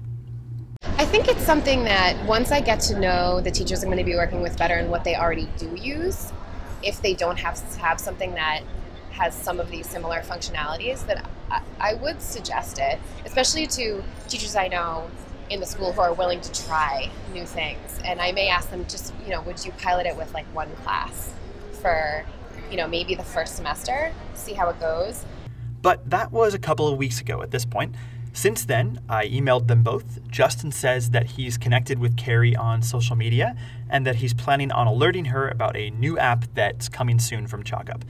I 0.98 1.04
think 1.04 1.28
it's 1.28 1.42
something 1.42 1.84
that 1.84 2.24
once 2.26 2.52
I 2.52 2.60
get 2.60 2.80
to 2.82 2.98
know 2.98 3.40
the 3.40 3.50
teachers 3.50 3.82
I'm 3.82 3.90
going 3.90 3.98
to 3.98 4.04
be 4.04 4.14
working 4.14 4.40
with 4.40 4.56
better 4.56 4.74
and 4.74 4.90
what 4.90 5.04
they 5.04 5.16
already 5.16 5.48
do 5.58 5.74
use, 5.74 6.32
if 6.82 7.02
they 7.02 7.12
don't 7.12 7.38
have 7.38 7.58
have 7.76 8.00
something 8.00 8.34
that 8.34 8.62
has 9.10 9.34
some 9.34 9.60
of 9.60 9.70
these 9.70 9.88
similar 9.88 10.20
functionalities, 10.20 11.06
that 11.06 11.28
I, 11.50 11.62
I 11.78 11.94
would 11.94 12.22
suggest 12.22 12.78
it, 12.78 12.98
especially 13.24 13.66
to 13.68 14.02
teachers 14.28 14.56
I 14.56 14.68
know 14.68 15.10
in 15.50 15.60
the 15.60 15.66
school 15.66 15.92
who 15.92 16.00
are 16.00 16.12
willing 16.12 16.40
to 16.40 16.64
try 16.66 17.10
new 17.32 17.44
things. 17.44 18.00
And 18.04 18.20
I 18.20 18.32
may 18.32 18.48
ask 18.48 18.70
them 18.70 18.84
just, 18.88 19.12
you 19.24 19.30
know, 19.30 19.42
would 19.42 19.64
you 19.64 19.72
pilot 19.72 20.06
it 20.06 20.16
with 20.16 20.32
like 20.34 20.46
one 20.54 20.70
class 20.76 21.32
for, 21.80 22.24
you 22.70 22.76
know, 22.76 22.88
maybe 22.88 23.14
the 23.14 23.24
first 23.24 23.56
semester, 23.56 24.12
see 24.34 24.54
how 24.54 24.68
it 24.68 24.80
goes. 24.80 25.24
But 25.82 26.08
that 26.10 26.32
was 26.32 26.54
a 26.54 26.58
couple 26.58 26.88
of 26.88 26.98
weeks 26.98 27.20
ago 27.20 27.42
at 27.42 27.50
this 27.50 27.64
point. 27.64 27.94
Since 28.32 28.66
then, 28.66 29.00
I 29.08 29.28
emailed 29.28 29.66
them 29.66 29.82
both. 29.82 30.20
Justin 30.28 30.70
says 30.70 31.10
that 31.10 31.24
he's 31.24 31.56
connected 31.56 31.98
with 31.98 32.18
Carrie 32.18 32.54
on 32.54 32.82
social 32.82 33.16
media 33.16 33.56
and 33.88 34.06
that 34.06 34.16
he's 34.16 34.34
planning 34.34 34.70
on 34.70 34.86
alerting 34.86 35.26
her 35.26 35.48
about 35.48 35.74
a 35.74 35.90
new 35.90 36.18
app 36.18 36.44
that's 36.54 36.88
coming 36.88 37.18
soon 37.18 37.46
from 37.46 37.62
ChalkUp. 37.62 38.02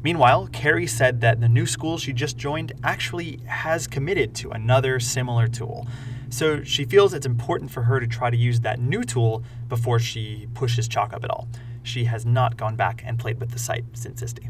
Meanwhile, 0.00 0.50
Carrie 0.52 0.86
said 0.86 1.22
that 1.22 1.40
the 1.40 1.48
new 1.48 1.66
school 1.66 1.98
she 1.98 2.12
just 2.12 2.36
joined 2.36 2.72
actually 2.84 3.40
has 3.46 3.86
committed 3.86 4.34
to 4.36 4.50
another 4.50 5.00
similar 5.00 5.48
tool. 5.48 5.88
So 6.30 6.62
she 6.62 6.84
feels 6.84 7.14
it's 7.14 7.26
important 7.26 7.70
for 7.70 7.82
her 7.82 8.00
to 8.00 8.06
try 8.06 8.30
to 8.30 8.36
use 8.36 8.60
that 8.60 8.80
new 8.80 9.02
tool 9.02 9.44
before 9.68 9.98
she 9.98 10.48
pushes 10.54 10.88
ChalkUp 10.88 11.24
at 11.24 11.30
all. 11.30 11.48
She 11.82 12.04
has 12.04 12.24
not 12.24 12.56
gone 12.56 12.76
back 12.76 13.02
and 13.04 13.18
played 13.18 13.40
with 13.40 13.50
the 13.50 13.58
site 13.58 13.84
since 13.92 14.22
ISTE. 14.22 14.40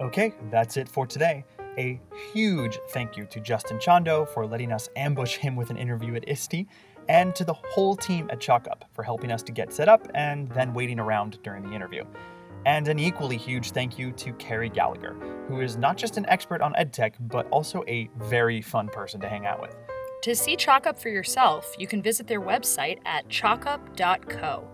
Okay, 0.00 0.34
that's 0.50 0.76
it 0.76 0.88
for 0.88 1.06
today. 1.06 1.44
A 1.78 2.00
huge 2.32 2.78
thank 2.90 3.16
you 3.16 3.26
to 3.26 3.40
Justin 3.40 3.78
Chando 3.78 4.24
for 4.24 4.46
letting 4.46 4.72
us 4.72 4.88
ambush 4.96 5.36
him 5.36 5.56
with 5.56 5.70
an 5.70 5.76
interview 5.76 6.14
at 6.14 6.28
ISTE, 6.28 6.66
and 7.08 7.34
to 7.34 7.44
the 7.44 7.52
whole 7.52 7.94
team 7.96 8.28
at 8.30 8.40
ChalkUp 8.40 8.82
for 8.92 9.02
helping 9.02 9.30
us 9.30 9.42
to 9.42 9.52
get 9.52 9.72
set 9.72 9.88
up 9.88 10.08
and 10.14 10.48
then 10.50 10.72
waiting 10.72 10.98
around 10.98 11.38
during 11.42 11.62
the 11.62 11.74
interview. 11.74 12.04
And 12.66 12.88
an 12.88 12.98
equally 12.98 13.36
huge 13.36 13.72
thank 13.72 13.98
you 13.98 14.10
to 14.12 14.32
Carrie 14.34 14.70
Gallagher, 14.70 15.14
who 15.48 15.60
is 15.60 15.76
not 15.76 15.96
just 15.96 16.16
an 16.16 16.24
expert 16.26 16.62
on 16.62 16.72
EdTech, 16.74 17.14
but 17.20 17.46
also 17.50 17.84
a 17.86 18.08
very 18.16 18.62
fun 18.62 18.88
person 18.88 19.20
to 19.20 19.28
hang 19.28 19.46
out 19.46 19.60
with. 19.60 19.76
To 20.22 20.34
see 20.34 20.56
ChalkUp 20.56 20.98
for 20.98 21.10
yourself, 21.10 21.74
you 21.78 21.86
can 21.86 22.00
visit 22.00 22.26
their 22.26 22.40
website 22.40 23.00
at 23.04 23.28
chalkup.co. 23.28 24.66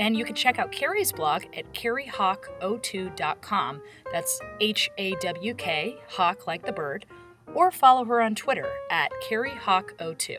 And 0.00 0.16
you 0.16 0.24
can 0.24 0.34
check 0.34 0.58
out 0.58 0.72
Carrie's 0.72 1.12
blog 1.12 1.44
at 1.56 1.72
carriehawk02.com. 1.72 3.82
That's 4.12 4.40
H 4.60 4.90
A 4.98 5.14
W 5.20 5.54
K, 5.54 5.96
hawk 6.08 6.48
like 6.48 6.66
the 6.66 6.72
bird, 6.72 7.06
or 7.54 7.70
follow 7.70 8.04
her 8.04 8.20
on 8.20 8.34
Twitter 8.34 8.68
at 8.90 9.12
carriehawk02. 9.28 10.38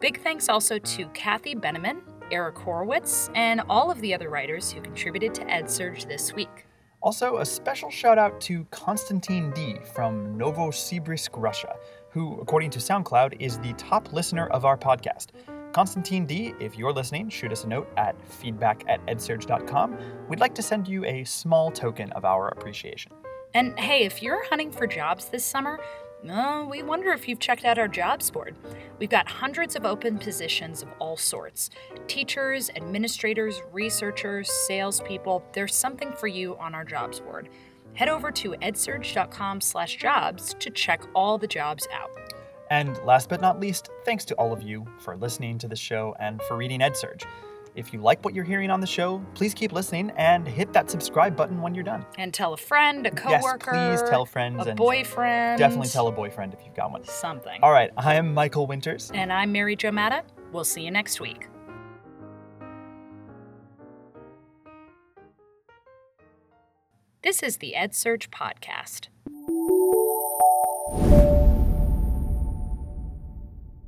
Big 0.00 0.22
thanks 0.22 0.48
also 0.48 0.78
to 0.78 1.06
Kathy 1.08 1.54
Beneman, 1.54 2.00
Eric 2.30 2.58
Horowitz, 2.58 3.30
and 3.34 3.62
all 3.68 3.90
of 3.90 4.00
the 4.00 4.14
other 4.14 4.30
writers 4.30 4.70
who 4.72 4.80
contributed 4.80 5.34
to 5.34 5.44
EdSurge 5.44 6.06
this 6.08 6.32
week. 6.34 6.66
Also, 7.02 7.36
a 7.36 7.44
special 7.44 7.90
shout 7.90 8.16
out 8.16 8.40
to 8.40 8.64
Konstantin 8.70 9.50
D 9.50 9.76
from 9.92 10.38
Novosibirsk, 10.38 11.30
Russia, 11.34 11.76
who, 12.10 12.40
according 12.40 12.70
to 12.70 12.78
SoundCloud, 12.78 13.36
is 13.40 13.58
the 13.58 13.74
top 13.74 14.12
listener 14.12 14.46
of 14.46 14.64
our 14.64 14.78
podcast. 14.78 15.26
Konstantin 15.72 16.24
D, 16.24 16.54
if 16.60 16.78
you're 16.78 16.92
listening, 16.92 17.28
shoot 17.28 17.52
us 17.52 17.64
a 17.64 17.68
note 17.68 17.92
at 17.96 18.14
feedback 18.26 18.84
at 18.88 19.04
edsurge.com. 19.06 19.98
We'd 20.28 20.40
like 20.40 20.54
to 20.54 20.62
send 20.62 20.88
you 20.88 21.04
a 21.04 21.24
small 21.24 21.70
token 21.70 22.10
of 22.12 22.24
our 22.24 22.48
appreciation. 22.48 23.12
And 23.54 23.78
hey, 23.78 24.04
if 24.04 24.22
you're 24.22 24.44
hunting 24.46 24.72
for 24.72 24.86
jobs 24.86 25.26
this 25.26 25.44
summer, 25.44 25.78
uh, 26.30 26.64
we 26.68 26.82
wonder 26.82 27.10
if 27.12 27.28
you've 27.28 27.38
checked 27.38 27.64
out 27.64 27.78
our 27.78 27.88
jobs 27.88 28.30
board. 28.30 28.56
We've 28.98 29.10
got 29.10 29.28
hundreds 29.28 29.76
of 29.76 29.84
open 29.84 30.18
positions 30.18 30.82
of 30.82 30.88
all 30.98 31.16
sorts 31.16 31.70
teachers, 32.06 32.70
administrators, 32.70 33.60
researchers, 33.72 34.50
salespeople. 34.66 35.44
There's 35.52 35.74
something 35.74 36.12
for 36.12 36.26
you 36.26 36.56
on 36.56 36.74
our 36.74 36.84
jobs 36.84 37.20
board. 37.20 37.48
Head 37.94 38.08
over 38.08 38.30
to 38.32 38.50
edsurge.com 38.62 39.60
slash 39.60 39.96
jobs 39.96 40.54
to 40.58 40.70
check 40.70 41.02
all 41.14 41.38
the 41.38 41.46
jobs 41.46 41.86
out. 41.92 42.10
And 42.70 42.98
last 43.04 43.28
but 43.28 43.40
not 43.40 43.60
least, 43.60 43.90
thanks 44.04 44.24
to 44.26 44.34
all 44.34 44.52
of 44.52 44.62
you 44.62 44.86
for 44.98 45.16
listening 45.16 45.58
to 45.58 45.68
the 45.68 45.76
show 45.76 46.16
and 46.18 46.40
for 46.42 46.56
reading 46.56 46.80
EdSurge. 46.80 47.24
If 47.74 47.92
you 47.92 48.00
like 48.00 48.24
what 48.24 48.34
you're 48.34 48.44
hearing 48.44 48.70
on 48.70 48.80
the 48.80 48.86
show, 48.86 49.18
please 49.34 49.52
keep 49.52 49.72
listening 49.72 50.12
and 50.16 50.46
hit 50.46 50.72
that 50.74 50.88
subscribe 50.88 51.34
button 51.34 51.60
when 51.60 51.74
you're 51.74 51.82
done. 51.82 52.06
And 52.18 52.32
tell 52.32 52.52
a 52.52 52.56
friend, 52.56 53.04
a 53.04 53.10
coworker. 53.10 53.74
Yes, 53.74 54.00
please 54.00 54.10
tell 54.10 54.24
friends 54.24 54.64
a 54.64 54.70
and 54.70 54.76
boyfriend. 54.76 55.58
Definitely 55.58 55.88
tell 55.88 56.06
a 56.06 56.12
boyfriend 56.12 56.54
if 56.54 56.60
you've 56.64 56.76
got 56.76 56.92
one. 56.92 57.02
something. 57.04 57.60
All 57.62 57.72
right, 57.72 57.90
I 57.96 58.14
am 58.14 58.32
Michael 58.32 58.68
Winters. 58.68 59.10
And 59.12 59.32
I'm 59.32 59.50
Mary 59.50 59.74
Jo 59.74 59.90
Madda. 59.90 60.22
We'll 60.52 60.62
see 60.62 60.82
you 60.82 60.92
next 60.92 61.20
week. 61.20 61.48
This 67.24 67.42
is 67.42 67.56
the 67.56 67.74
EdSurge 67.76 68.28
Podcast. 68.28 69.08